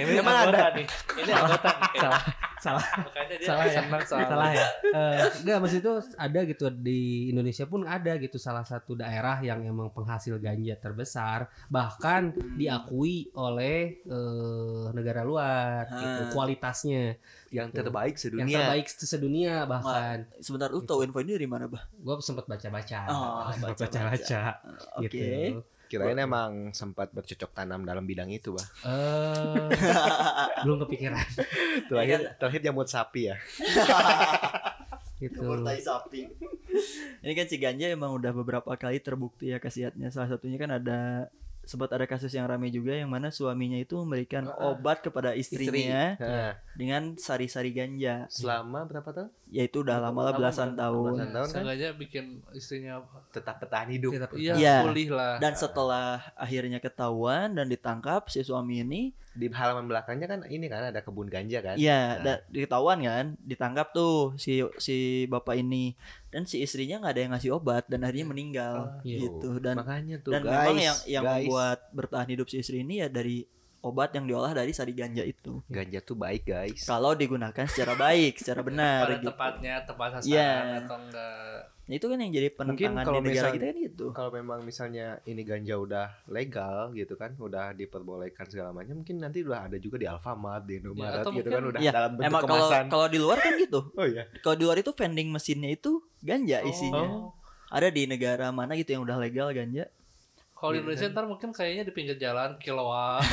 ini 0.00 0.16
Emang 0.16 0.48
anggota 0.48 0.80
nih. 0.80 0.86
Ini 1.20 1.32
anggota 1.36 1.70
salah 1.92 2.22
salah 2.60 2.84
Salah 3.40 3.64
ya? 3.64 3.80
soal 4.02 4.24
salah 4.24 4.50
ya. 4.50 4.66
Eh, 4.84 5.16
enggak 5.40 5.58
maksud 5.58 5.78
itu 5.78 5.92
ada 6.14 6.40
gitu 6.44 6.64
di 6.70 7.00
Indonesia 7.28 7.64
pun 7.64 7.82
ada 7.82 8.12
gitu 8.16 8.36
salah 8.36 8.62
satu 8.62 8.92
daerah 8.92 9.40
yang 9.40 9.62
emang 9.62 9.88
penghasil 9.88 10.36
ganja 10.36 10.76
terbesar 10.76 11.48
bahkan 11.66 12.28
diakui 12.54 13.32
oleh 13.32 14.02
eh, 14.02 14.84
negara 14.92 15.22
luar 15.22 15.88
gitu 15.88 16.20
Ah. 16.20 16.30
kualitasnya 16.30 17.16
Yang 17.48 17.68
terbaik 17.74 18.12
yang 18.12 18.22
sedunia. 18.46 18.56
terbaik 18.60 18.86
sedunia 18.86 19.54
bahkan 19.64 20.16
Sebentar 20.38 20.68
lu 20.68 20.82
tahu 20.82 21.02
info 21.02 21.18
ini 21.18 21.34
dari 21.34 21.46
mana, 21.46 21.64
Bah? 21.64 21.82
gue 21.90 22.14
sempat 22.20 22.44
baca-baca 22.44 22.98
Oh, 23.06 23.48
sempat 23.50 23.74
baca-baca. 23.74 24.00
baca-baca 24.10 24.42
Oke. 24.98 25.08
gitu 25.08 25.58
Kirain 25.90 26.14
emang 26.14 26.70
sempat 26.70 27.10
bercocok 27.10 27.50
tanam 27.50 27.82
dalam 27.82 28.06
bidang 28.06 28.30
itu, 28.30 28.54
Bah. 28.54 28.62
Eh, 28.86 29.68
belum 30.62 30.86
kepikiran 30.86 31.18
Terakhir 31.90 32.38
terakhir 32.38 32.60
jamut 32.62 32.86
sapi 32.86 33.34
ya. 33.34 33.36
gitu 35.20 35.42
sapi. 35.82 36.30
Ini 37.20 37.32
kan 37.34 37.46
si 37.50 37.58
ganja 37.58 37.90
emang 37.90 38.14
udah 38.14 38.30
beberapa 38.30 38.70
kali 38.78 39.02
terbukti 39.02 39.50
ya 39.50 39.58
khasiatnya. 39.58 40.08
Salah 40.14 40.30
satunya 40.30 40.56
kan 40.56 40.78
ada 40.78 41.28
sempat 41.66 41.92
ada 41.92 42.08
kasus 42.08 42.32
yang 42.32 42.48
ramai 42.48 42.72
juga 42.72 42.96
yang 42.96 43.12
mana 43.12 43.28
suaminya 43.28 43.76
itu 43.76 43.94
memberikan 44.00 44.48
obat 44.58 45.04
kepada 45.04 45.36
istrinya 45.36 46.16
Nah, 46.16 46.52
dengan 46.74 47.14
sari-sari 47.20 47.70
ganja. 47.70 48.24
selama 48.32 48.88
berapa 48.88 49.10
tahun? 49.12 49.30
Yaitu 49.50 49.82
udah 49.82 49.98
lama 49.98 50.20
lah 50.22 50.32
belasan 50.32 50.72
tahun. 50.72 51.10
Belasan 51.12 51.30
tahun 51.30 51.46
kan 51.46 51.62
Sengaja 51.62 51.88
bikin 51.92 52.24
istrinya 52.50 53.02
tetap 53.28 53.58
bertahan 53.58 53.90
hidup. 53.90 54.14
Tetap- 54.14 54.34
iya 54.34 54.54
Iya. 54.54 54.76
pulih 54.82 55.10
lah. 55.10 55.36
Dan 55.36 55.52
setelah 55.52 56.22
akhirnya 56.32 56.78
ketahuan 56.78 57.52
dan 57.52 57.66
ditangkap 57.66 58.26
si 58.26 58.40
suami 58.40 58.80
ini 58.80 59.02
di 59.30 59.46
halaman 59.46 59.86
belakangnya 59.86 60.26
kan 60.26 60.40
ini 60.44 60.66
kan 60.66 60.90
ada 60.90 61.00
kebun 61.00 61.26
ganja 61.26 61.58
kan 61.60 61.74
Iya, 61.74 62.18
Nah. 62.18 62.38
diketahuan 62.46 62.98
kan, 63.00 63.26
ditangkap 63.40 63.90
tuh 63.90 64.34
si 64.34 64.58
si 64.76 64.96
bapak 65.26 65.54
ini 65.56 65.94
dan 66.28 66.42
si 66.44 66.58
istrinya 66.58 66.98
nggak 66.98 67.12
ada 67.12 67.20
yang 67.20 67.32
ngasih 67.34 67.50
obat 67.52 67.86
dan 67.86 68.02
akhirnya 68.02 68.26
meninggal 68.26 68.74
Ah, 68.88 69.02
iya. 69.02 69.22
gitu 69.22 69.58
dan 69.58 69.78
makanya 69.78 70.18
tuh 70.18 70.30
dan 70.30 70.42
guys 70.42 70.54
memang 70.64 70.78
yang 70.80 70.98
yang 71.06 71.22
guys, 71.24 71.34
membuat 71.42 71.78
bertahan 71.90 72.28
hidup 72.28 72.46
si 72.46 72.58
istri 72.58 72.82
ini 72.82 73.02
ya 73.02 73.08
dari 73.08 73.46
obat 73.80 74.12
yang 74.12 74.24
diolah 74.24 74.52
dari 74.52 74.70
sari 74.70 74.92
ganja 74.92 75.22
itu. 75.22 75.64
ganja 75.66 75.98
tuh 75.98 76.14
baik 76.14 76.44
guys 76.44 76.84
Kalau 76.84 77.12
digunakan 77.12 77.64
secara 77.64 77.94
baik, 77.94 78.36
secara 78.36 78.60
benar 78.60 79.02
pada 79.02 79.16
gitu. 79.16 79.28
tepatnya 79.28 79.74
tepat 79.82 80.08
sasaran 80.14 80.28
Iya. 80.30 80.52
atau 80.80 80.96
enggak 80.98 81.58
Nah, 81.82 81.98
itu 81.98 82.06
kan 82.06 82.16
yang 82.16 82.30
jadi 82.30 82.48
penentangan 82.52 83.02
kalau 83.02 83.18
di 83.18 83.26
negara 83.26 83.34
misal- 83.42 83.54
kita 83.56 83.66
kan 83.66 83.76
gitu. 83.82 84.06
kalau 84.12 84.30
memang 84.30 84.58
misalnya 84.62 85.06
ini 85.24 85.42
ganja 85.42 85.74
udah 85.74 86.06
legal 86.28 86.76
gitu 86.92 87.14
kan 87.16 87.34
udah 87.34 87.74
diperbolehkan 87.74 88.46
segala 88.46 88.70
macam 88.70 88.94
mungkin 88.96 89.18
nanti 89.18 89.42
udah 89.42 89.66
ada 89.66 89.74
juga 89.74 89.96
di 89.96 90.06
Alfamart 90.06 90.62
di 90.64 90.78
Indomaret 90.78 91.18
atau 91.18 91.32
gitu 91.32 91.42
mungkin- 91.42 91.50
kan 91.52 91.62
udah 91.66 91.80
Iya, 91.82 91.90
dalam 91.90 92.10
bentuk 92.14 92.30
Emang 92.30 92.42
kalau 92.44 92.54
kemasan 92.62 92.84
kalau 92.86 93.06
di 93.06 93.18
luar 93.18 93.38
kan 93.38 93.52
gitu. 93.56 93.80
oh 93.98 94.06
iya 94.06 94.22
Kalau 94.38 94.54
di 94.54 94.64
luar 94.64 94.78
itu 94.78 94.92
vending 94.92 95.28
mesinnya 95.28 95.66
itu 95.68 95.92
ganja 96.20 96.62
isinya. 96.62 97.02
Oh. 97.02 97.34
Ada 97.68 97.88
di 97.88 98.02
negara 98.04 98.46
mana 98.50 98.74
gitu 98.74 98.90
yang 98.90 99.02
udah 99.02 99.16
legal 99.16 99.50
ganja. 99.50 99.90
Kalau 100.60 100.70
di 100.70 100.78
Indonesia 100.78 101.08
ntar 101.08 101.24
mungkin 101.24 101.50
kayaknya 101.50 101.82
di 101.82 101.92
pinggir 101.94 102.14
jalan 102.14 102.52
kiloan 102.56 103.24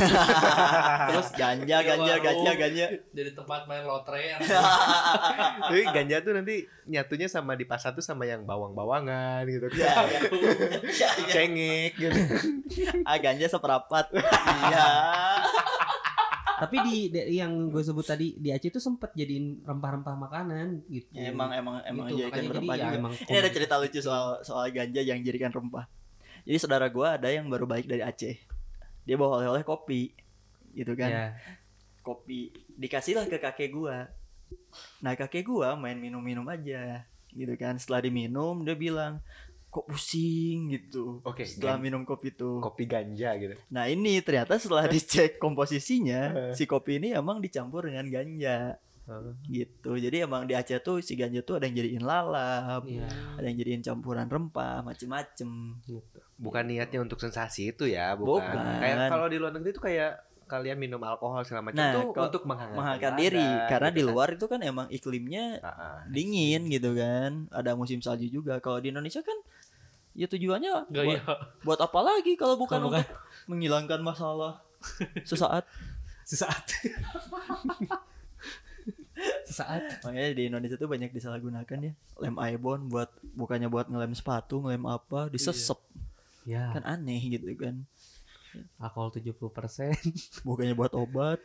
Terus 1.12 1.28
ganja, 1.34 1.78
ganja, 1.78 2.14
warung. 2.16 2.24
ganja, 2.24 2.52
ganja. 2.56 2.86
jadi 3.12 3.32
tempat 3.32 3.68
main 3.68 3.84
lotre 3.84 4.32
Jadi 5.70 5.84
ganja 5.92 6.16
tuh 6.22 6.34
nanti 6.34 6.56
nyatunya 6.86 7.28
sama 7.28 7.54
di 7.54 7.64
pasar 7.64 7.92
tuh 7.92 8.02
sama 8.02 8.24
yang 8.24 8.44
bawang-bawangan 8.44 9.44
gitu 9.44 9.68
Ya, 9.74 9.92
kan. 9.92 10.08
ya. 10.08 10.20
Ya, 10.98 11.10
ya. 11.20 11.28
Cengek 11.28 11.92
gitu. 11.98 12.20
Ah, 13.04 13.20
ganja 13.20 13.46
seperapat. 13.46 14.08
Iya. 14.16 14.88
Tapi 16.58 16.76
di, 16.82 16.96
di- 17.12 17.38
yang 17.38 17.68
gue 17.68 17.84
sebut 17.84 18.02
tadi 18.02 18.34
di 18.34 18.50
Aceh 18.50 18.72
itu 18.72 18.80
sempat 18.80 19.14
jadiin 19.14 19.62
rempah-rempah 19.62 20.16
makanan 20.18 20.88
gitu. 20.88 21.12
Ya, 21.12 21.30
emang 21.30 21.52
emang 21.52 21.84
emang 21.84 22.08
Gitu, 22.08 22.24
jadikan 22.24 22.34
makanya 22.34 22.48
jadi 22.48 22.58
rempah 22.58 22.74
ya 22.74 22.82
juga. 22.82 22.98
emang 22.98 23.14
Ini 23.20 23.38
ada 23.38 23.52
cerita 23.52 23.74
lucu 23.76 24.00
soal 24.00 24.26
soal 24.42 24.66
ganja 24.72 25.02
yang 25.02 25.20
jadikan 25.22 25.52
rempah. 25.52 25.86
Jadi 26.48 26.58
saudara 26.64 26.88
gua 26.88 27.20
ada 27.20 27.28
yang 27.28 27.52
baru 27.52 27.68
balik 27.68 27.92
dari 27.92 28.00
Aceh. 28.00 28.40
Dia 29.04 29.16
bawa 29.20 29.44
oleh-oleh 29.44 29.68
kopi. 29.68 30.16
Gitu 30.72 30.96
kan. 30.96 31.12
Ya. 31.12 31.26
Kopi 32.00 32.56
dikasihlah 32.80 33.28
ke 33.28 33.36
kakek 33.36 33.76
gua. 33.76 34.08
Nah, 35.04 35.12
kakek 35.20 35.44
gua 35.44 35.76
main 35.76 36.00
minum-minum 36.00 36.48
aja. 36.48 37.04
Gitu 37.36 37.52
kan. 37.60 37.76
Setelah 37.76 38.08
diminum 38.08 38.64
dia 38.64 38.80
bilang, 38.80 39.20
"Kok 39.68 39.92
pusing?" 39.92 40.72
gitu. 40.72 41.20
Oke, 41.28 41.44
Setelah 41.44 41.76
minum 41.76 42.08
kopi 42.08 42.32
itu. 42.32 42.64
kopi 42.64 42.88
ganja 42.88 43.36
gitu. 43.36 43.60
Nah, 43.68 43.92
ini 43.92 44.24
ternyata 44.24 44.56
setelah 44.56 44.88
dicek 44.96 45.36
komposisinya, 45.44 46.56
si 46.56 46.64
kopi 46.64 47.04
ini 47.04 47.12
emang 47.12 47.44
dicampur 47.44 47.92
dengan 47.92 48.08
ganja. 48.08 48.80
Gitu 49.46 49.96
jadi 49.96 50.24
emang 50.24 50.44
di 50.44 50.52
Aceh 50.52 50.80
tuh 50.80 51.00
si 51.00 51.14
ganja 51.14 51.40
tuh 51.40 51.56
ada 51.56 51.66
yang 51.66 51.76
jadiin 51.76 52.04
lalap 52.04 52.84
Iya. 52.84 53.08
ada 53.34 53.46
yang 53.46 53.58
jadiin 53.58 53.82
campuran 53.82 54.26
rempah 54.26 54.84
macem-macem 54.84 55.50
Gitu. 55.82 56.20
Bukan 56.36 56.64
niatnya 56.64 57.00
untuk 57.00 57.18
sensasi 57.18 57.72
itu 57.72 57.88
ya, 57.88 58.14
bukan. 58.14 58.46
Bukan. 58.46 58.78
Kayak 58.78 59.10
kalau 59.10 59.26
di 59.26 59.38
luar 59.38 59.52
negeri 59.52 59.72
itu 59.72 59.80
kayak 59.80 60.12
kalian 60.46 60.78
minum 60.78 61.02
alkohol 61.02 61.42
segala 61.42 61.66
macam 61.66 61.76
Nah, 61.78 61.92
tuh 61.94 62.08
kalau 62.10 62.28
untuk 62.30 62.44
menghangatkan, 62.46 63.14
diri 63.16 63.48
karena 63.68 63.90
gitu 63.90 63.96
di 63.96 64.02
kan. 64.02 64.10
luar 64.10 64.28
itu 64.32 64.46
kan 64.46 64.60
emang 64.62 64.88
iklimnya 64.88 65.46
Ah, 65.60 65.68
ah. 65.68 65.98
dingin 66.06 66.68
gitu 66.68 66.94
kan 66.94 67.50
ada 67.50 67.74
musim 67.74 68.00
salju 68.00 68.28
juga 68.28 68.60
kalau 68.60 68.78
di 68.78 68.90
Indonesia 68.90 69.20
kan 69.20 69.36
ya 70.14 70.26
tujuannya 70.26 70.72
buat, 70.72 70.88
gaya 70.90 71.20
buat 71.62 71.80
apa 71.80 72.00
lagi 72.02 72.34
kalau 72.34 72.56
bukan 72.56 72.76
Kalau 72.76 72.88
bukan- 72.88 73.02
untuk 73.02 73.20
menghilangkan 73.46 74.00
masalah 74.02 74.62
sesaat 75.24 75.66
Sesaat. 76.28 76.60
Sesaat. 79.44 80.02
makanya 80.02 80.30
di 80.32 80.44
Indonesia 80.46 80.76
tuh 80.76 80.86
banyak 80.86 81.10
disalahgunakan 81.10 81.78
ya 81.82 81.94
lem 82.18 82.36
aibon 82.38 82.86
buat 82.86 83.08
bukannya 83.32 83.66
buat 83.66 83.88
ngelem 83.88 84.12
sepatu 84.12 84.62
ngelem 84.62 84.86
apa 84.86 85.28
disesep 85.28 85.80
Ya, 86.44 86.72
kan 86.72 86.84
aneh 86.86 87.20
gitu 87.30 87.52
kan 87.56 87.84
alkohol 88.78 89.12
70% 89.12 89.36
bukannya 90.42 90.74
buat 90.74 90.94
obat 90.94 91.44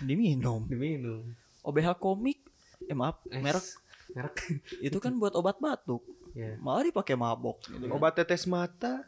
diminum 0.00 0.64
diminum. 0.64 1.22
OBH 1.60 1.96
komik 1.96 2.42
eh 2.82 2.92
maaf 2.92 3.22
Eh, 3.26 3.38
merek 3.38 3.64
merek. 4.10 4.34
itu 4.80 4.98
kan 4.98 5.14
buat 5.14 5.32
obat 5.32 5.56
batuk 5.56 6.02
Ya. 6.32 6.58
malah 6.58 6.82
dipakai 6.82 7.14
mabok 7.14 7.62
gitu 7.62 7.78
kan. 7.80 7.94
Obat 7.94 8.12
tetes 8.14 8.42
mata 8.44 9.06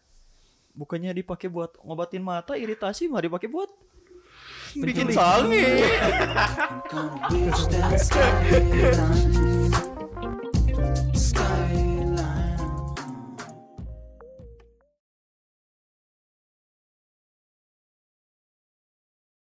bukannya 0.72 1.10
dipakai 1.12 1.48
buat 1.48 1.74
ngobatin 1.78 2.22
mata 2.22 2.54
iritasi 2.54 3.10
malah 3.10 3.26
dipakai 3.26 3.48
buat 3.48 3.66
bikin 4.82 5.08
sange 5.12 5.82